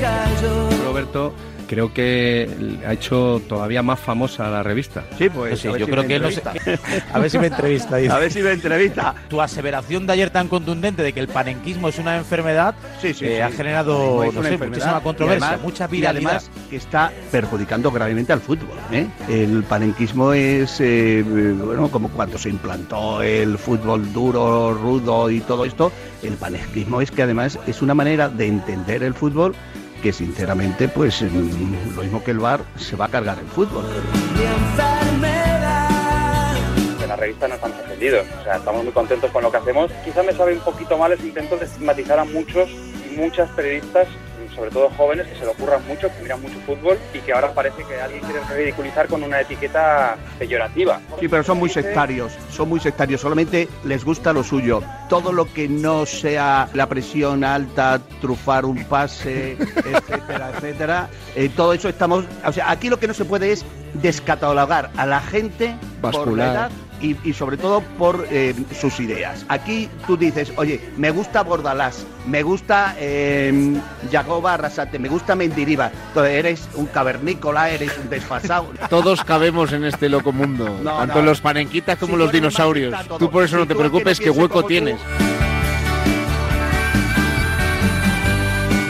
[0.00, 0.79] Cayó.
[1.00, 1.32] Roberto
[1.66, 2.50] creo que
[2.84, 5.04] ha hecho todavía más famosa la revista.
[5.16, 6.42] Sí, pues Sí, yo si creo que él no se-
[7.14, 7.96] A ver si me entrevista.
[7.96, 8.12] dice.
[8.12, 9.14] A ver si me entrevista.
[9.28, 13.24] Tu aseveración de ayer tan contundente de que el panenquismo es una enfermedad Sí, sí,
[13.24, 13.40] eh, sí.
[13.40, 16.30] ha generado No, es no una sé, muchísima controversia, además- mucha y viralidad.
[16.38, 18.76] además que está perjudicando gravemente al fútbol.
[18.90, 19.06] ¿eh?
[19.28, 25.64] El panenquismo es, eh, bueno, como cuando se implantó el fútbol duro, rudo y todo
[25.64, 25.92] esto,
[26.24, 29.54] el panenquismo es que además es una manera de entender el fútbol
[30.00, 33.84] que sinceramente, pues lo mismo que el bar, se va a cargar el fútbol.
[37.02, 39.90] En la revista no estamos ofendidos, o sea, estamos muy contentos con lo que hacemos.
[40.04, 44.08] Quizá me sabe un poquito mal ese intento de estigmatizar a muchos y muchas periodistas,
[44.54, 47.52] sobre todo jóvenes, que se lo ocurran mucho, que miran mucho fútbol y que ahora
[47.52, 51.00] parece que alguien quiere ridiculizar con una etiqueta peyorativa.
[51.18, 54.82] Sí, pero son muy sectarios, son muy sectarios, solamente les gusta lo suyo.
[55.08, 61.72] Todo lo que no sea la presión alta, trufar un pase, etcétera, etcétera, eh, todo
[61.72, 62.24] eso estamos...
[62.44, 66.52] O sea, aquí lo que no se puede es descatalogar a la gente por la
[66.52, 69.44] edad y, y sobre todo por eh, sus ideas.
[69.48, 73.74] Aquí tú dices, oye, me gusta Bordalás, me gusta eh,
[74.10, 78.66] Yagoba Arrasate, me gusta Mendiriva, Entonces, eres un cavernícola, eres un desfasado.
[78.90, 81.22] Todos cabemos en este loco mundo, No, tanto no.
[81.26, 82.94] los panenquitas como Si los dinosaurios.
[83.18, 84.96] Tú por eso no te que preocupes, que hueco tú, tienes.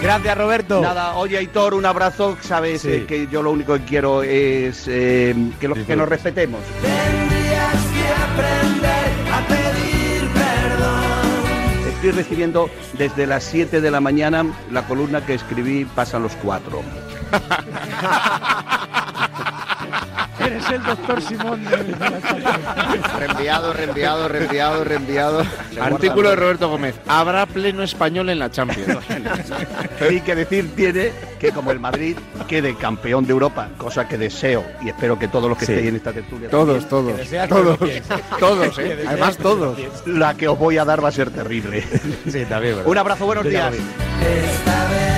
[0.02, 0.80] Gracias, Roberto.
[0.80, 2.36] Nada, oye, Aitor, un abrazo.
[2.40, 2.88] Sabes Sí.
[2.90, 6.60] eh, que yo lo único que quiero es eh, que, lo- que nos respetemos.
[8.32, 11.92] Aprender a pedir perdón.
[11.94, 16.82] Estoy recibiendo desde las 7 de la mañana la columna que escribí Pasan los cuatro.
[20.44, 21.60] Eres el doctor Simón.
[23.18, 25.42] Reenviado, reenviado, reenviado, reenviado.
[25.80, 26.94] Artículo de Roberto Gómez.
[27.06, 28.98] Habrá pleno español en la Champions.
[30.10, 32.16] Y que decir tiene que como el Madrid
[32.48, 35.72] quede campeón de Europa, cosa que deseo y espero que todos los que Sí.
[35.72, 37.78] estéis en esta tertulia Todos, también, todos,
[38.38, 39.04] todos, todos, ¿eh?
[39.06, 39.78] Además, todos.
[40.06, 41.84] La que os voy a dar va a ser terrible.
[42.28, 42.76] Sí, también.
[42.84, 43.72] Un abrazo, buenos días.
[43.72, 43.78] vi.
[43.78, 45.09] Esta vez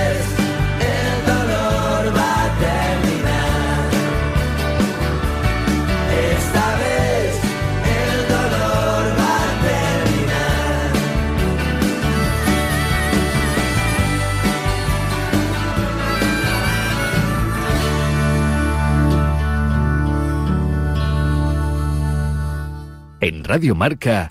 [23.23, 24.27] En Radio Marca,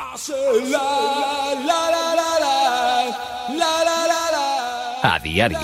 [5.02, 5.58] a diario.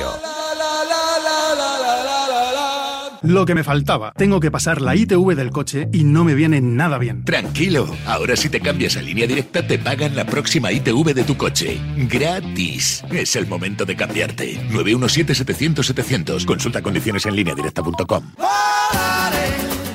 [3.20, 4.14] Lo que me faltaba.
[4.16, 7.26] Tengo que pasar la ITV del coche y no me viene nada bien.
[7.26, 11.36] Tranquilo, ahora si te cambias a línea directa te pagan la próxima ITV de tu
[11.36, 11.78] coche.
[12.08, 13.04] Gratis.
[13.10, 14.58] Es el momento de cambiarte.
[14.70, 16.46] 917-700-700.
[16.46, 18.24] Consulta condiciones en línea directa.com.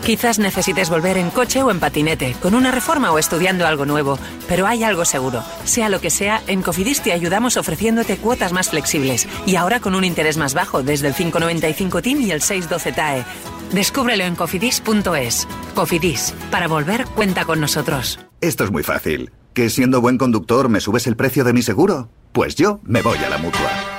[0.05, 4.19] Quizás necesites volver en coche o en patinete, con una reforma o estudiando algo nuevo,
[4.49, 5.41] pero hay algo seguro.
[5.63, 9.95] Sea lo que sea, en Cofidis te ayudamos ofreciéndote cuotas más flexibles y ahora con
[9.95, 13.25] un interés más bajo desde el 595 TIN y el 612 TAE.
[13.71, 15.47] Descúbrelo en cofidis.es.
[15.73, 18.19] Cofidis, para volver cuenta con nosotros.
[18.41, 19.31] Esto es muy fácil.
[19.53, 22.09] ¿Que siendo buen conductor me subes el precio de mi seguro?
[22.33, 23.92] Pues yo me voy a la mutua.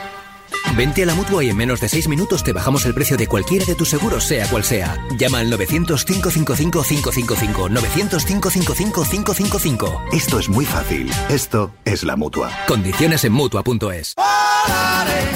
[0.76, 3.28] Vente a la mutua y en menos de 6 minutos te bajamos el precio de
[3.28, 4.98] cualquiera de tus seguros, sea cual sea.
[5.16, 7.70] Llama al 900-555-555.
[7.70, 10.12] 900-555-555.
[10.12, 11.08] Esto es muy fácil.
[11.28, 12.50] Esto es la mutua.
[12.66, 14.16] Condiciones en mutua.es.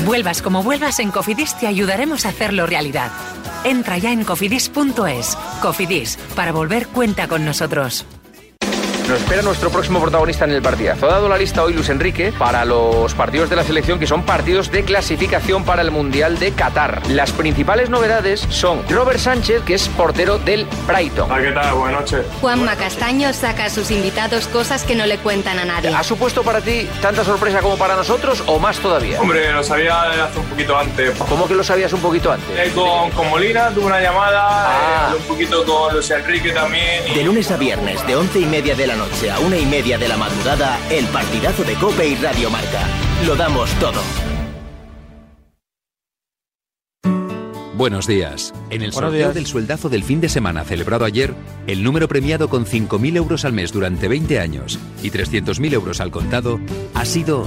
[0.04, 3.12] Vuelvas como vuelvas, en Cofidis te ayudaremos a hacerlo realidad.
[3.64, 5.38] Entra ya en cofidis.es.
[5.62, 8.04] Cofidis, para volver cuenta con nosotros.
[9.08, 11.06] Nos espera nuestro próximo protagonista en el partidazo.
[11.06, 14.22] Ha dado la lista hoy Luis Enrique para los partidos de la selección que son
[14.24, 17.00] partidos de clasificación para el Mundial de Qatar.
[17.08, 21.30] Las principales novedades son Robert Sánchez, que es portero del Brighton.
[21.40, 21.74] ¿qué tal?
[21.74, 22.26] Buenas noches.
[22.42, 25.88] Juanma Castaño saca a sus invitados cosas que no le cuentan a nadie.
[25.94, 29.18] ¿Ha supuesto para ti tanta sorpresa como para nosotros o más todavía?
[29.22, 31.16] Hombre, lo sabía hace un poquito antes.
[31.30, 32.46] ¿Cómo que lo sabías un poquito antes?
[32.58, 35.10] Eh, con, con Molina tuve una llamada, Ah.
[35.12, 37.04] eh, un poquito con Luis Enrique también.
[37.08, 39.64] y- De lunes a viernes, de once y media de la noche a una y
[39.64, 42.86] media de la madrugada, el partidazo de Cope y Radio Marca.
[43.26, 44.00] Lo damos todo.
[47.76, 48.52] Buenos días.
[48.70, 49.34] En el Buenos sorteo días.
[49.34, 51.32] del sueldazo del fin de semana celebrado ayer,
[51.68, 56.10] el número premiado con 5.000 euros al mes durante 20 años y 300.000 euros al
[56.10, 56.58] contado
[56.94, 57.46] ha sido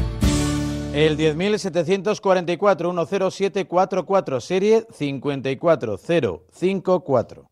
[0.93, 7.49] El 10.744 10744, serie 54054.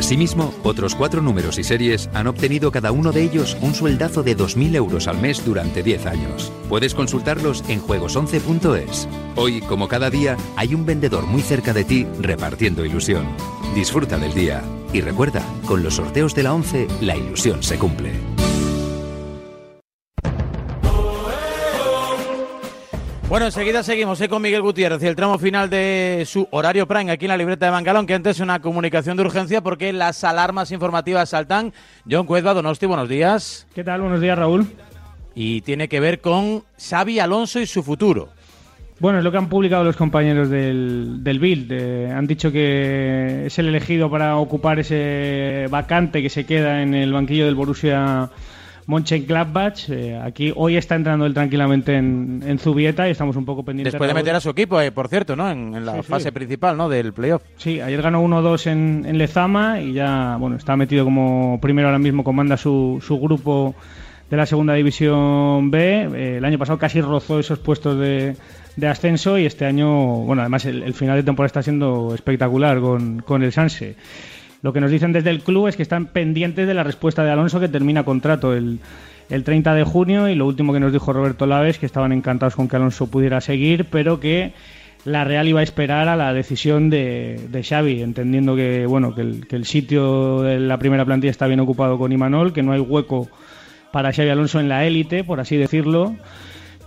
[0.00, 4.34] Asimismo, otros cuatro números y series han obtenido cada uno de ellos un sueldazo de
[4.34, 6.50] 2.000 euros al mes durante 10 años.
[6.70, 9.06] Puedes consultarlos en juegos11.es.
[9.36, 13.26] Hoy, como cada día, hay un vendedor muy cerca de ti repartiendo ilusión.
[13.74, 14.62] Disfruta del día.
[14.94, 18.39] Y recuerda, con los sorteos de la 11, la ilusión se cumple.
[23.30, 27.12] Bueno, enseguida seguimos eh, con Miguel Gutiérrez y el tramo final de su horario prime
[27.12, 30.24] aquí en la libreta de Mangalón, que antes es una comunicación de urgencia porque las
[30.24, 31.72] alarmas informativas saltan.
[32.10, 33.68] John Cuezba, Donosti, buenos días.
[33.72, 34.00] ¿Qué tal?
[34.00, 34.66] Buenos días, Raúl.
[35.36, 38.30] Y tiene que ver con Xavi Alonso y su futuro.
[38.98, 41.70] Bueno, es lo que han publicado los compañeros del, del Bild.
[41.70, 46.96] Eh, han dicho que es el elegido para ocupar ese vacante que se queda en
[46.96, 48.28] el banquillo del Borussia
[48.90, 49.88] Mönchengladbach.
[49.88, 53.92] Eh, aquí hoy está entrando él tranquilamente en, en Zubieta y estamos un poco pendientes.
[53.94, 55.50] Después de meter a su equipo, eh, por cierto, ¿no?
[55.50, 56.08] En, en la Sí, sí.
[56.08, 56.88] fase principal, ¿no?
[56.88, 57.42] Del playoff.
[57.56, 61.98] Sí, ayer ganó 1-2 en, en Lezama y ya, bueno, está metido como primero ahora
[61.98, 63.74] mismo, comanda su, su grupo
[64.28, 66.08] de la segunda división B.
[66.14, 68.36] Eh, el año pasado casi rozó esos puestos de,
[68.76, 69.88] de ascenso y este año,
[70.24, 73.96] bueno, además el, el final de temporada está siendo espectacular con, con el Sanse.
[74.62, 77.30] Lo que nos dicen desde el club es que están pendientes de la respuesta de
[77.30, 78.80] Alonso que termina contrato el,
[79.30, 82.56] el 30 de junio y lo último que nos dijo Roberto Laves que estaban encantados
[82.56, 84.52] con que Alonso pudiera seguir, pero que
[85.04, 89.22] la Real iba a esperar a la decisión de, de Xavi, entendiendo que bueno que
[89.22, 92.72] el, que el sitio de la primera plantilla está bien ocupado con Imanol, que no
[92.72, 93.28] hay hueco
[93.92, 96.14] para Xavi Alonso en la élite, por así decirlo,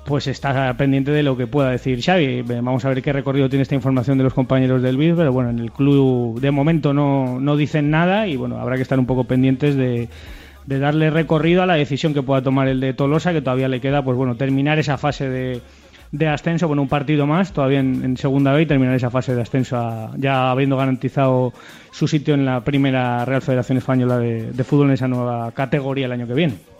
[0.05, 2.41] pues está pendiente de lo que pueda decir Xavi.
[2.41, 5.49] Vamos a ver qué recorrido tiene esta información de los compañeros del BID, pero bueno,
[5.49, 9.05] en el club de momento no, no dicen nada y bueno, habrá que estar un
[9.05, 10.09] poco pendientes de,
[10.65, 14.03] darle recorrido a la decisión que pueda tomar el de Tolosa, que todavía le queda,
[14.03, 18.63] pues bueno, terminar esa fase de, ascenso, bueno, un partido más todavía en, segunda B
[18.63, 21.53] y terminar esa fase de ascenso a- ya habiendo garantizado
[21.91, 26.11] su sitio en la primera Real Federación Española de Fútbol en esa nueva categoría el
[26.11, 26.72] año que viene.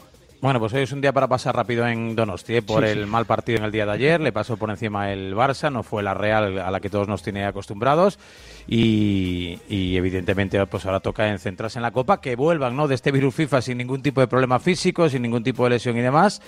[0.44, 2.62] Bueno, pues hoy es un día para pasar rápido en Donosti, ¿eh?
[2.62, 3.10] por Sí, el sí.
[3.10, 6.04] mal partido en el día de ayer, le pasó por encima el Barça, no fue
[6.04, 8.20] la Real a la que todos nos tiene acostumbrados
[8.68, 12.90] y, y evidentemente pues ahora toca en centrarse en la Copa, que vuelvan ¿no?
[12.90, 15.96] de este virus FIFA sin ningún tipo de problema físico, sin ningún tipo de lesión
[15.96, 16.42] y demás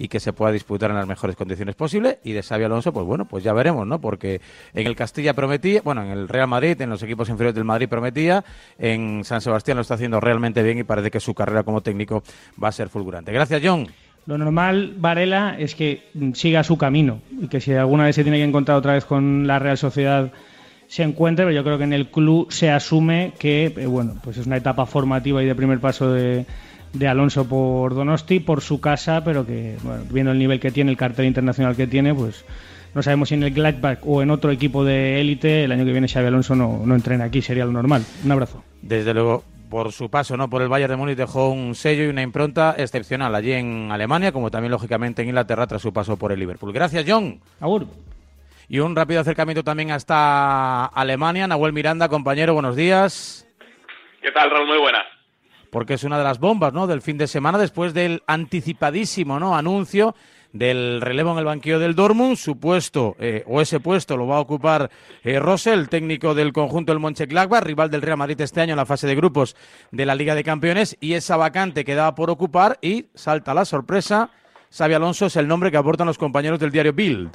[0.00, 3.04] y que se pueda disputar en las mejores condiciones posibles y de Xavi Alonso, pues
[3.04, 4.00] bueno, pues ya veremos, ¿no?
[4.00, 4.40] Porque
[4.72, 7.86] en el Castilla prometía, bueno, en el Real Madrid, en los equipos inferiores del Madrid
[7.86, 8.42] prometía,
[8.78, 12.22] en San Sebastián lo está haciendo realmente bien y parece que su carrera como técnico
[12.62, 13.30] va a ser fulgurante.
[13.30, 13.88] Gracias, John.
[14.24, 18.38] Lo normal, Varela, es que siga su camino y que si alguna vez se tiene
[18.38, 20.32] que encontrar otra vez con la Real Sociedad
[20.88, 24.38] se encuentre, pero yo creo que en el club se asume que eh, bueno, pues
[24.38, 26.46] es una etapa formativa y de primer paso de,
[26.92, 30.90] de Alonso por Donosti, por su casa, pero que bueno, viendo el nivel que tiene,
[30.90, 32.44] el cartel internacional que tiene, pues
[32.94, 35.92] no sabemos si en el Gladbach o en otro equipo de élite, el año que
[35.92, 38.04] viene Xavi Alonso no, no entrena aquí, sería lo normal.
[38.24, 38.64] Un abrazo.
[38.82, 42.08] Desde luego, por su paso no por el Bayern de Múnich dejó un sello y
[42.08, 46.32] una impronta excepcional allí en Alemania, como también lógicamente en Inglaterra tras su paso por
[46.32, 46.72] el Liverpool.
[46.72, 47.40] Gracias, John.
[47.60, 47.86] Agur.
[48.68, 51.46] Y un rápido acercamiento también hasta Alemania.
[51.46, 53.46] Nahuel Miranda, compañero, buenos días.
[54.20, 54.66] ¿Qué tal, Raúl?
[54.66, 55.19] Muy buenas.
[55.70, 56.86] Porque es una de las bombas ¿no?
[56.86, 59.56] del fin de semana después del anticipadísimo ¿no?
[59.56, 60.14] anuncio
[60.52, 62.36] del relevo en el banquillo del Dortmund.
[62.36, 64.90] Su puesto, eh, o ese puesto, lo va a ocupar
[65.22, 68.86] eh, Rosell, técnico del conjunto del Mönchengladbach, rival del Real Madrid este año en la
[68.86, 69.56] fase de grupos
[69.90, 70.96] de la Liga de Campeones.
[71.00, 74.30] Y esa vacante quedaba por ocupar y salta la sorpresa.
[74.76, 77.30] Xavi Alonso es el nombre que aportan los compañeros del diario Bild.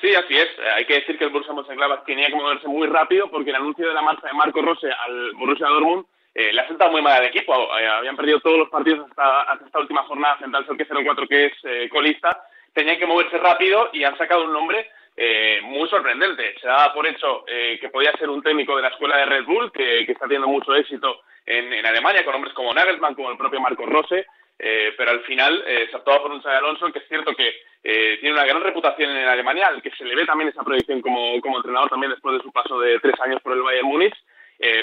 [0.00, 0.46] Sí, así es.
[0.46, 3.56] Eh, Hay que decir que el Borussia Mönchengladbach tenía que moverse muy rápido porque el
[3.56, 6.04] anuncio de la marcha de Marco Rose al Borussia Dortmund
[6.38, 7.52] eh, le ha sentado muy mal al equipo.
[7.76, 11.26] Eh, habían perdido todos los partidos hasta, hasta esta última jornada frente al Schalke 04
[11.26, 12.44] que es eh, colista.
[12.72, 16.54] Tenían que moverse rápido y han sacado un nombre eh, muy sorprendente.
[16.60, 19.72] Se daba por hecho que podía ser un técnico de la escuela de Red Bull
[19.72, 23.36] que, que está teniendo mucho éxito en, en Alemania con hombres como Nagelsmann, como el
[23.36, 24.24] propio Marco Rose.
[24.56, 28.44] Pero al final se optaba por un Xabi Alonso que es cierto que tiene una
[28.44, 31.88] gran reputación en Alemania, al que se le ve también esa proyección como, como entrenador
[31.88, 34.14] también después de su paso de tres años por el Bayern Múnich,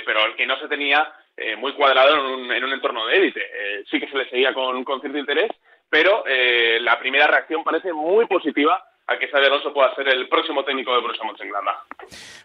[0.06, 3.18] pero al que no se tenía eh, muy cuadrado en un, en un entorno de
[3.18, 3.42] élite.
[3.42, 5.52] Eh, sí que se le seguía con, con cierto interés,
[5.90, 10.28] pero eh, la primera reacción parece muy positiva a que Xabi Alonso pueda ser el
[10.28, 11.86] próximo técnico de Borussia Mönchengladbach.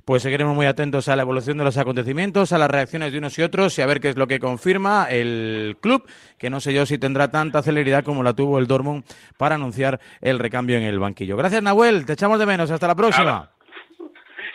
[0.05, 3.39] Pues seguiremos muy atentos a la evolución de los acontecimientos, a las reacciones de unos
[3.39, 6.07] y otros y a ver qué es lo que confirma el club,
[6.39, 9.05] que no sé yo si tendrá tanta celeridad como la tuvo el Dortmund
[9.39, 11.37] para anunciar el recambio en el banquillo.
[11.37, 12.05] Gracias, Nahuel.
[12.05, 12.71] Te echamos de menos.
[12.71, 13.51] Hasta la próxima.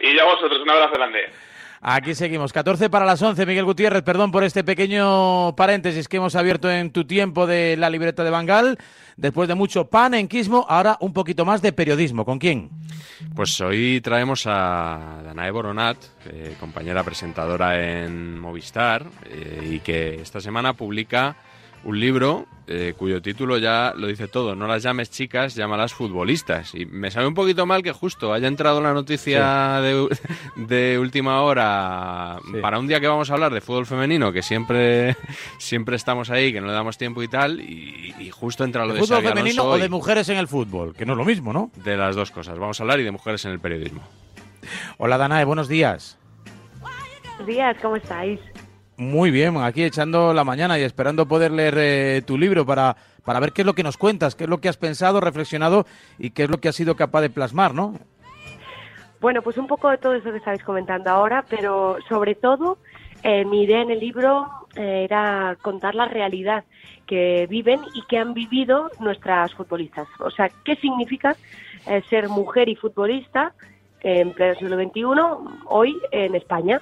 [0.01, 1.25] Y ya vosotros, un abrazo grande.
[1.81, 2.53] Aquí seguimos.
[2.53, 3.45] 14 para las 11.
[3.45, 7.89] Miguel Gutiérrez, perdón por este pequeño paréntesis que hemos abierto en tu tiempo de la
[7.89, 8.77] libreta de Bangal.
[9.17, 12.25] Después de mucho panenquismo, ahora un poquito más de periodismo.
[12.25, 12.69] ¿Con quién?
[13.33, 20.41] Pues hoy traemos a Danae Boronat, eh, compañera presentadora en Movistar, eh, y que esta
[20.41, 21.38] semana publica
[21.85, 24.55] un libro eh, cuyo título ya lo dice todo.
[24.55, 26.73] No las llames chicas, llámalas futbolistas.
[26.73, 30.07] Y me sabe un poquito mal que justo haya entrado la noticia de,
[30.55, 32.59] de última hora Sí.
[32.61, 35.15] para un día que vamos a hablar de fútbol femenino, que siempre,
[35.59, 38.89] siempre estamos ahí, que no le damos tiempo y tal, y, y justo entra lo
[38.93, 40.95] ¿De de fútbol Xavi femenino Alonso o de mujeres en el fútbol?
[40.95, 41.69] Que no es lo mismo, ¿no?
[41.83, 42.57] De las dos cosas.
[42.57, 44.01] Vamos a hablar y de mujeres en el periodismo.
[44.97, 45.45] Hola, Danae.
[45.45, 46.17] Buenos días.
[46.81, 48.39] Buenos días, ¿cómo estáis?
[48.97, 53.39] Muy bien, aquí echando la mañana y esperando poder leer eh, tu libro para, para
[53.39, 55.86] ver qué es lo que nos cuentas, qué es lo que has pensado, reflexionado
[56.17, 57.93] y qué es lo que has sido capaz de plasmar, ¿no?
[59.19, 62.77] Bueno, pues un poco de todo eso que estáis comentando ahora, pero sobre todo
[63.23, 66.63] eh, mi idea en el libro eh, era contar la realidad
[67.08, 70.08] que viven y que han vivido nuestras futbolistas.
[70.19, 71.36] O sea, ¿qué significa
[71.88, 73.53] eh, ser mujer y futbolista
[74.01, 75.03] en pleno siglo XXI
[75.65, 76.79] hoy en España?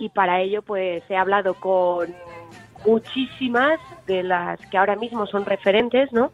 [0.00, 2.12] Y para ello, pues he hablado con
[2.86, 6.32] muchísimas de las que ahora mismo son referentes, ¿no?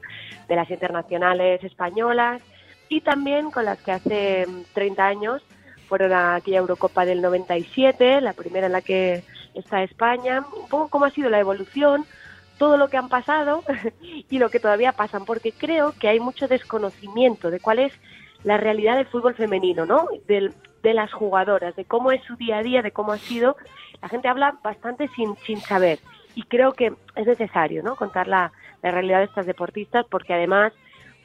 [0.48, 2.40] De las internacionales españolas
[2.88, 5.42] y también con las que hace mm, 30 años
[5.88, 9.24] fueron a aquella Eurocopa del 97, la primera en la que
[9.55, 12.05] está España, un poco cómo ha sido la evolución,
[12.59, 13.64] todo lo que han pasado
[14.31, 17.92] y lo que todavía pasan, porque creo que hay mucho desconocimiento de cuál es
[18.44, 20.07] la realidad del fútbol femenino, ¿no?
[20.29, 20.55] Del-
[20.87, 23.57] de las jugadoras, de cómo es su día a día, de cómo ha sido.
[24.01, 25.99] La gente habla bastante sin, sin saber
[26.37, 27.96] y creo que es necesario, ¿no?
[27.96, 28.53] Contar la,
[28.85, 30.72] la realidad de estas deportistas porque además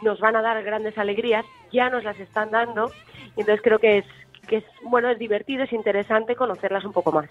[0.01, 2.91] nos van a dar grandes alegrías, ya nos las están dando
[3.37, 4.05] y entonces creo que es
[4.47, 7.29] que es bueno, es divertido, es interesante conocerlas un poco más.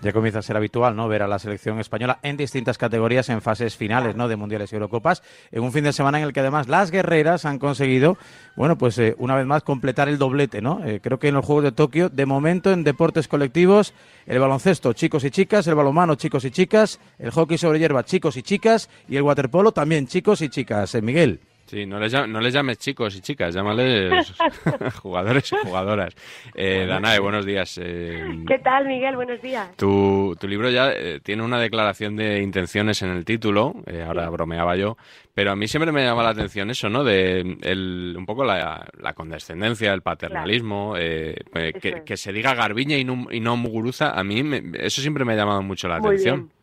[0.00, 1.08] Ya comienza a ser habitual, ¿no?
[1.08, 4.28] Ver a la selección española en distintas categorías en fases finales, ¿no?
[4.28, 7.44] De mundiales y Eurocopas, en un fin de semana en el que además las guerreras
[7.44, 8.16] han conseguido,
[8.54, 10.84] bueno, pues eh, una vez más completar el doblete, ¿no?
[10.84, 13.92] Eh, creo que en los Juegos de Tokio, de momento en deportes colectivos,
[14.26, 18.36] el baloncesto, chicos y chicas, el balonmano, chicos y chicas, el hockey sobre hierba, chicos
[18.36, 20.94] y chicas, y el waterpolo también, chicos y chicas.
[20.94, 21.40] Eh, Miguel.
[21.68, 24.32] Sí, no les, no les llames chicos y chicas, llámales
[25.02, 26.14] jugadores y jugadoras.
[26.54, 27.78] Eh, Danae, buenos días.
[27.82, 29.16] Eh, ¿Qué tal, Miguel?
[29.16, 29.76] Buenos días.
[29.76, 34.30] tu, tu libro ya eh, tiene una declaración de intenciones en el título, eh, ahora
[34.30, 34.96] bromeaba yo,
[35.34, 37.04] pero a mí siempre me llama la atención eso, ¿no?
[37.04, 41.36] De el, un poco la, la condescendencia, el paternalismo, eh,
[41.82, 45.26] que, que se diga Garbiñe y no, y no Muguruza, a mí me- eso siempre
[45.26, 46.36] me ha llamado mucho la Muy atención.
[46.46, 46.57] bien.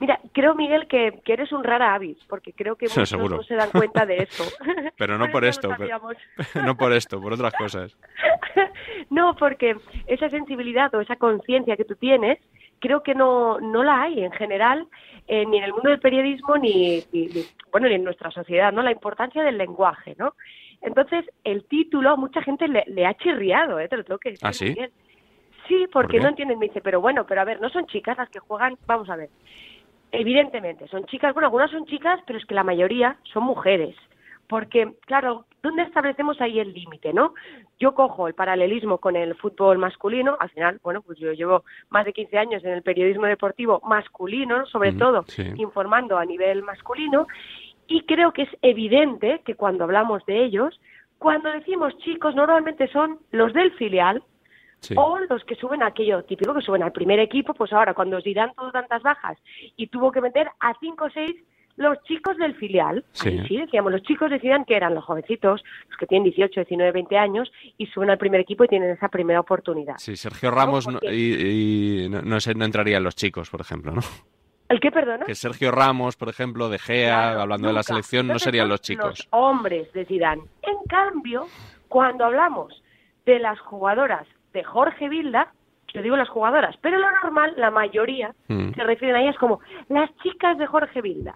[0.00, 3.36] Mira, creo, Miguel, que, que eres un rara avis, porque creo que muchos Seguro.
[3.36, 4.44] no se dan cuenta de eso.
[4.98, 6.00] Pero no por esto, pero-
[6.64, 7.96] no por esto, por otras cosas.
[9.10, 9.76] No, porque
[10.06, 12.38] esa sensibilidad o esa conciencia que tú tienes,
[12.78, 14.86] creo que no, no la hay en general,
[15.26, 18.72] eh, ni en el mundo del periodismo, ni, ni- ni- bueno, ni en nuestra sociedad,
[18.72, 18.82] ¿no?
[18.82, 20.34] La importancia del lenguaje, ¿no?
[20.80, 23.88] Entonces, el título, mucha gente le, le ha chirriado, ¿eh?
[23.88, 24.46] te lo tengo que decir.
[24.46, 24.74] ¿Ah, sí?
[25.68, 26.58] Sí, ¿Por porque no entienden.
[26.58, 28.76] Me dice, pero bueno, pero a ver, no son chicas las que juegan.
[28.86, 29.28] Vamos a ver.
[30.12, 33.94] Evidentemente, son chicas, bueno, algunas son chicas, pero es que la mayoría son mujeres.
[34.48, 37.34] Porque, claro, ¿dónde establecemos ahí el límite, no?
[37.78, 42.04] Yo cojo el paralelismo con el fútbol masculino, al final, bueno, pues yo llevo más
[42.04, 45.52] de 15 años en el periodismo deportivo masculino, sobre todo sí.
[45.56, 47.28] informando a nivel masculino,
[47.86, 50.80] y creo que es evidente que cuando hablamos de ellos,
[51.18, 54.22] cuando decimos chicos, normalmente son los del filial,
[54.96, 58.20] o los que suben a aquello típico que suben al primer equipo, pues ahora cuando
[58.20, 59.38] Zidane tuvo tantas bajas
[59.76, 61.32] y tuvo que meter a cinco o seis
[61.76, 63.28] los chicos del filial, Sí.
[63.30, 66.92] ahí sí decíamos, los chicos decían que eran los jovencitos, los que tienen 18, 19,
[66.92, 69.94] 20 años y suben al primer equipo y tienen esa primera oportunidad.
[69.96, 73.92] Sí, Sergio Ramos no- y, y no, no sé, no entrarían los chicos, por ejemplo,
[73.92, 74.02] ¿no?
[74.68, 75.24] ¿El qué, perdona?
[75.24, 79.18] Que Sergio Ramos, por ejemplo, de Gea, hablando de la selección, no serían los chicos.
[79.20, 80.42] Los hombres de Zidane.
[80.62, 81.46] En cambio,
[81.88, 82.80] cuando hablamos
[83.26, 85.52] de las jugadoras de Jorge Vilda,
[85.92, 88.72] yo digo las jugadoras, pero lo normal, la mayoría, Mm.
[88.74, 91.34] se refieren a ellas como las chicas de Jorge Vilda.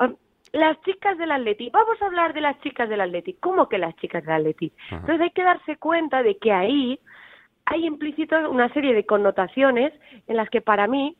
[0.00, 0.16] Um,
[0.54, 3.32] Las chicas del Atleti, vamos a hablar de las chicas del Atleti.
[3.40, 4.70] ¿Cómo que las chicas del Atleti?
[4.86, 4.96] Ajá.
[4.96, 7.00] Entonces hay que darse cuenta de que ahí
[7.64, 9.94] hay implícito una serie de connotaciones
[10.26, 11.16] en las que para mí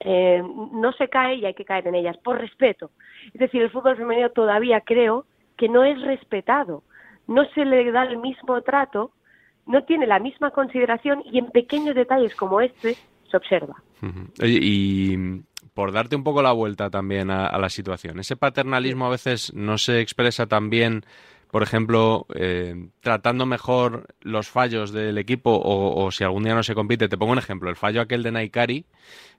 [0.00, 0.42] eh,
[0.72, 2.90] no se cae y hay que caer en ellas por respeto.
[3.26, 5.26] Es decir, el fútbol femenino todavía creo
[5.56, 6.82] que no es respetado,
[7.28, 9.12] no se le da el mismo trato,
[9.66, 12.96] no tiene la misma consideración y en pequeños detalles como este
[13.30, 13.82] se observa.
[14.42, 15.44] Oye, y mm,
[15.74, 19.52] por darte un poco la vuelta también a, a la situación, ese paternalismo a veces
[19.54, 21.04] no se expresa también,
[21.50, 26.62] por ejemplo, eh, tratando mejor los fallos del equipo o, o si algún día no
[26.62, 27.08] se compite.
[27.08, 28.84] Te pongo un ejemplo, el fallo aquel de Naikari,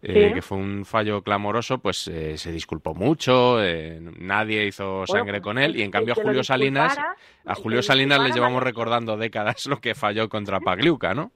[0.02, 0.34] eh, Sí.
[0.34, 5.44] que fue un fallo clamoroso, pues eh, se disculpó mucho, eh, nadie hizo sangre pues,
[5.44, 6.98] con él y en cambio a Julio Salinas,
[7.46, 11.32] a Julio Salinas le llevamos recordando décadas lo que falló contra Pagliuca, ¿no?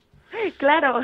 [0.57, 0.99] Claro.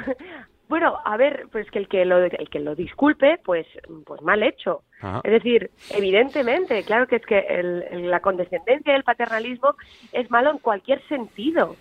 [0.71, 3.67] Bueno, a ver, pues que el que lo, el que lo disculpe, pues,
[4.05, 4.83] pues mal hecho.
[5.01, 5.19] Ajá.
[5.25, 9.75] Es decir, evidentemente, claro que es que el- el- la condescendencia y el paternalismo
[10.13, 11.75] es malo en cualquier sentido.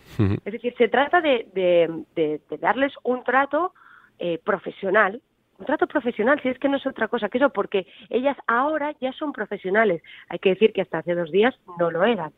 [0.45, 3.74] Es decir, se trata de, de- de- de darles un trato
[4.18, 5.22] eh, profesional,
[5.61, 8.93] un trato profesional, si es que no es otra cosa que eso, porque ellas ahora
[9.01, 10.03] ya son profesionales.
[10.28, 12.32] Hay que decir que hasta hace dos días no lo eran.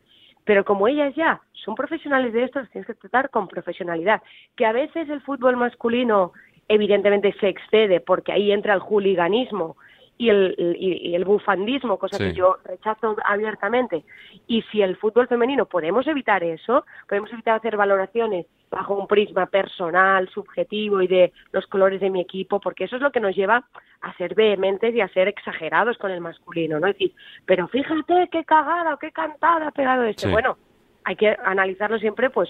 [0.45, 4.22] Pero como ellas ya son profesionales de esto, las tienes que tratar con profesionalidad.
[4.57, 6.32] Que a veces el fútbol masculino
[6.68, 9.76] evidentemente se excede porque ahí entra el hooliganismo
[10.18, 12.24] y el, y, y el bufandismo, cosa Sí.
[12.24, 14.04] que yo rechazo abiertamente.
[14.46, 19.46] Y si el fútbol femenino podemos evitar eso, podemos evitar hacer valoraciones bajo un prisma
[19.46, 23.34] personal, subjetivo y de los colores de mi equipo, porque eso es lo que nos
[23.34, 23.64] lleva
[24.00, 26.86] a ser vehementes y a ser exagerados con el masculino, ¿no?
[26.86, 27.12] Es decir,
[27.44, 30.26] pero fíjate qué cagada o qué cantada ha pegado este.
[30.26, 30.32] Sí.
[30.32, 30.56] Bueno,
[31.05, 32.48] hay que analizarlo siempre pues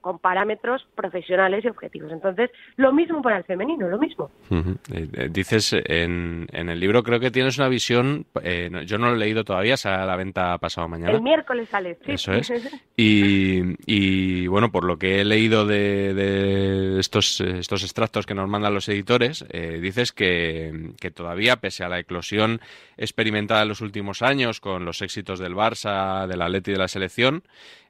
[0.00, 2.10] con- parámetros profesionales y objetivos.
[2.12, 4.30] Entonces, lo mismo para el femenino, lo mismo.
[4.50, 8.98] Eh, eh, dices en, en el libro, creo que tienes una visión, eh, no- yo
[8.98, 11.12] no lo he leído todavía, sale a la venta pasado mañana.
[11.12, 12.12] El miércoles sale, sí.
[12.12, 12.52] Eso es.
[12.96, 18.48] Y, y, bueno, por lo que he leído de, de estos, estos extractos que nos
[18.48, 22.60] mandan los editores, eh, dices que, que todavía, pese a la eclosión
[22.96, 26.86] experimentada en los últimos años con los éxitos del Barça, del Atleti y de la
[26.88, 27.42] selección,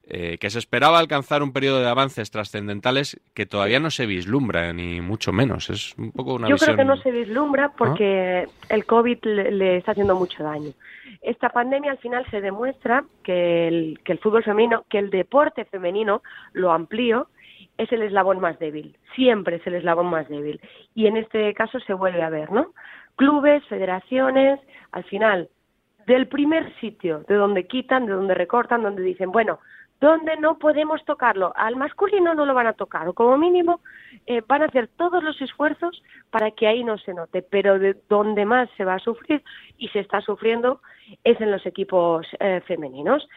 [0.07, 4.71] eh, que se esperaba alcanzar un periodo de avances trascendentales que todavía no se vislumbra,
[4.71, 5.69] ni mucho menos.
[5.69, 6.75] Es un poco una Yo visión...
[6.75, 10.71] creo que no se vislumbra porque el COVID le, le está haciendo mucho daño.
[11.21, 15.65] Esta pandemia al final se demuestra que el, que el fútbol femenino, que el deporte
[15.65, 16.21] femenino,
[16.53, 17.29] lo amplío,
[17.77, 18.95] es el eslabón más débil.
[19.15, 20.61] Siempre es el eslabón más débil.
[20.93, 22.73] Y en este caso se vuelve a ver, ¿no?
[23.15, 24.59] Clubes, federaciones,
[24.91, 25.49] al final,
[26.05, 29.59] del primer sitio, de donde quitan, de donde recortan, donde dicen, bueno,
[30.01, 33.79] donde no podemos tocarlo, al masculino no lo van a tocar, o como mínimo
[34.27, 37.95] eh, van a hacer todos los esfuerzos para que ahí no se note, pero de
[38.09, 39.43] donde más se va a sufrir
[39.77, 40.81] y se está sufriendo
[41.23, 43.27] es en los equipos eh, femeninos.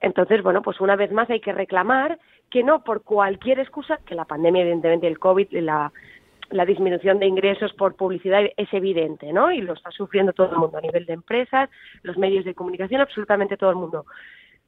[0.00, 2.18] Entonces, bueno, pues una vez más hay que reclamar
[2.50, 5.92] que no por cualquier excusa, que la pandemia, evidentemente, el COVID, la,
[6.50, 9.50] la disminución de ingresos por publicidad es evidente, ¿no?
[9.50, 11.68] Y lo está sufriendo todo el mundo a nivel de empresas,
[12.02, 14.06] los medios de comunicación, absolutamente todo el mundo.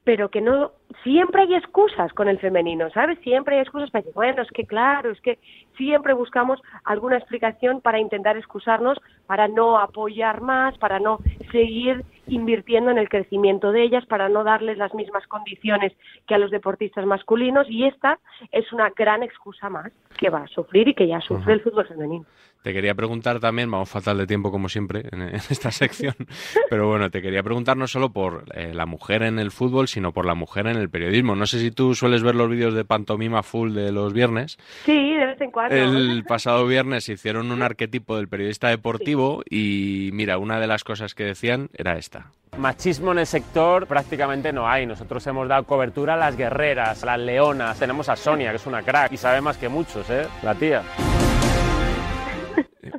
[0.04, 0.72] Pero que no,
[1.02, 3.18] siempre hay excusas con el femenino, ¿sabes?
[3.20, 5.38] Siempre hay excusas para decir, bueno, es que claro, es que
[5.76, 11.18] siempre buscamos alguna explicación para intentar excusarnos, para no apoyar más, para no
[11.52, 15.92] seguir invirtiendo en el crecimiento de ellas, para no darles las mismas condiciones
[16.26, 18.18] que a los deportistas masculinos y esta
[18.52, 21.86] es una gran excusa más que va a sufrir y que ya sufre el fútbol
[21.86, 22.26] femenino.
[22.62, 26.14] Te quería preguntar también, vamos fatal de tiempo como siempre en, en esta sección,
[26.70, 30.12] pero bueno, te quería preguntar no solo por eh, la mujer en el fútbol, sino
[30.12, 31.34] por la mujer en el periodismo.
[31.34, 34.58] No sé si tú sueles ver los vídeos de pantomima full de los viernes.
[34.84, 35.74] Sí, de vez en cuando.
[35.74, 41.14] El pasado viernes hicieron un arquetipo del periodista deportivo y mira, una de las cosas
[41.14, 42.19] que decían era esta.
[42.58, 44.84] Machismo en el sector prácticamente no hay.
[44.84, 47.78] Nosotros hemos dado cobertura a las guerreras, a las leonas.
[47.78, 50.26] Tenemos a Sonia, que es una crack y sabe más que muchos, ¿eh?
[50.42, 50.82] La tía.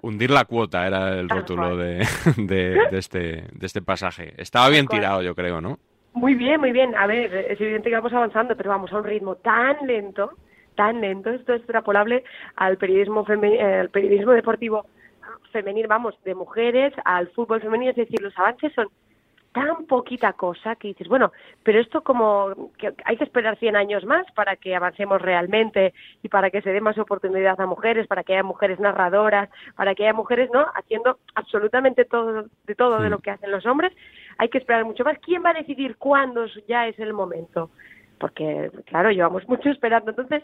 [0.01, 2.07] Hundir la cuota era el rótulo de,
[2.37, 4.33] de, de este, de este pasaje.
[4.37, 5.77] Estaba bien tirado, yo creo, ¿no?
[6.13, 6.95] Muy bien, muy bien.
[6.95, 10.31] A ver, es evidente que vamos avanzando, pero vamos a un ritmo tan lento,
[10.75, 11.29] tan lento.
[11.29, 12.23] Esto es extrapolable
[12.55, 14.85] al periodismo, eh, al periodismo deportivo
[15.51, 17.91] femenino, vamos, de mujeres al fútbol femenino.
[17.91, 18.87] Es decir, los avances son
[19.51, 21.31] tan poquita cosa que dices, bueno,
[21.63, 25.93] pero esto como que hay que esperar 100 años más para que avancemos realmente
[26.23, 29.93] y para que se dé más oportunidad a mujeres, para que haya mujeres narradoras, para
[29.93, 33.91] que haya mujeres, ¿no?, haciendo absolutamente todo de todo de lo que hacen los hombres.
[34.37, 35.17] Hay que esperar mucho más.
[35.19, 37.71] ¿Quién va a decidir cuándo ya es el momento?
[38.19, 40.11] Porque, claro, llevamos mucho esperando.
[40.11, 40.43] Entonces,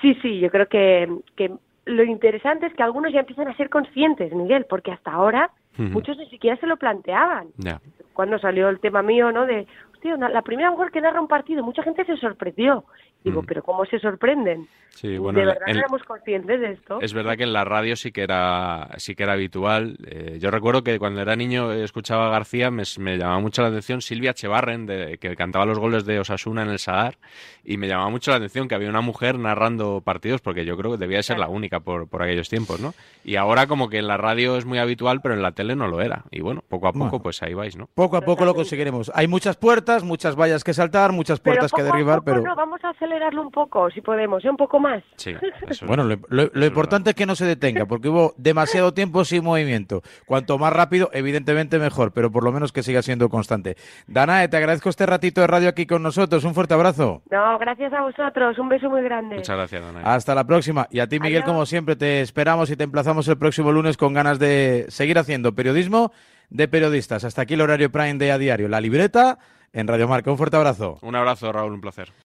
[0.00, 1.52] sí, sí, yo creo que, que
[1.84, 6.16] lo interesante es que algunos ya empiezan a ser conscientes, Miguel, porque hasta ahora Muchos
[6.16, 7.80] ni siquiera se lo planteaban Ya.
[8.12, 9.46] cuando salió el tema mío, ¿no?
[9.46, 12.84] De, hostia, una- la primera mujer que narra un partido, mucha gente se sorprendió.
[13.24, 14.68] Digo, pero ¿cómo se sorprenden?
[14.90, 17.00] Sí, bueno, ¿De verdad en- no éramos conscientes de esto?
[17.00, 19.98] Es verdad que en la radio sí que era, sí que era habitual.
[20.06, 23.68] Eh, yo recuerdo que cuando era niño escuchaba a García, me, me llamaba mucho la
[23.68, 27.16] atención Silvia Chevarren, de, que cantaba los goles de Osasuna en el Sadar,
[27.64, 30.92] y me llamaba mucho la atención que había una mujer narrando partidos, porque yo creo
[30.92, 32.94] que debía de ser la única por, por aquellos tiempos, ¿no?
[33.24, 35.88] Y ahora como que en la radio es muy habitual, pero en la tele no
[35.88, 36.24] lo era.
[36.30, 37.22] Y bueno, poco a poco Bueno.
[37.22, 37.88] pues ahí vais, ¿no?
[37.94, 39.10] Poco a poco lo conseguiremos.
[39.14, 42.42] Hay muchas puertas, muchas vallas que saltar, muchas puertas que derribar, poco pero...
[42.42, 44.50] no, vamos a acelerarlo un poco, si podemos, ¿eh?
[44.50, 45.02] un poco más.
[45.16, 45.34] Sí,
[45.86, 49.44] Bueno, lo, lo- lo importante es que no se detenga, porque hubo demasiado tiempo sin
[49.44, 50.02] movimiento.
[50.26, 53.76] Cuanto más rápido, evidentemente mejor, pero por lo menos que siga siendo constante.
[54.06, 56.44] Danae, te agradezco este ratito de radio aquí con nosotros.
[56.44, 57.22] Un fuerte abrazo.
[57.30, 59.36] No, gracias a vosotros, un beso muy grande.
[59.36, 60.02] Muchas gracias, Danae.
[60.04, 60.86] Hasta la próxima.
[60.90, 61.52] Y a ti, Miguel, Adiós.
[61.52, 65.52] como siempre, te esperamos y te emplazamos el próximo lunes con ganas de seguir haciendo
[65.58, 66.12] periodismo
[66.50, 67.24] de periodistas.
[67.24, 68.68] Hasta aquí el horario Prime de a diario.
[68.68, 69.40] La libreta
[69.72, 70.30] en Radio Marca.
[70.30, 70.98] Un fuerte abrazo.
[71.02, 72.12] Un abrazo, Raúl, un placer.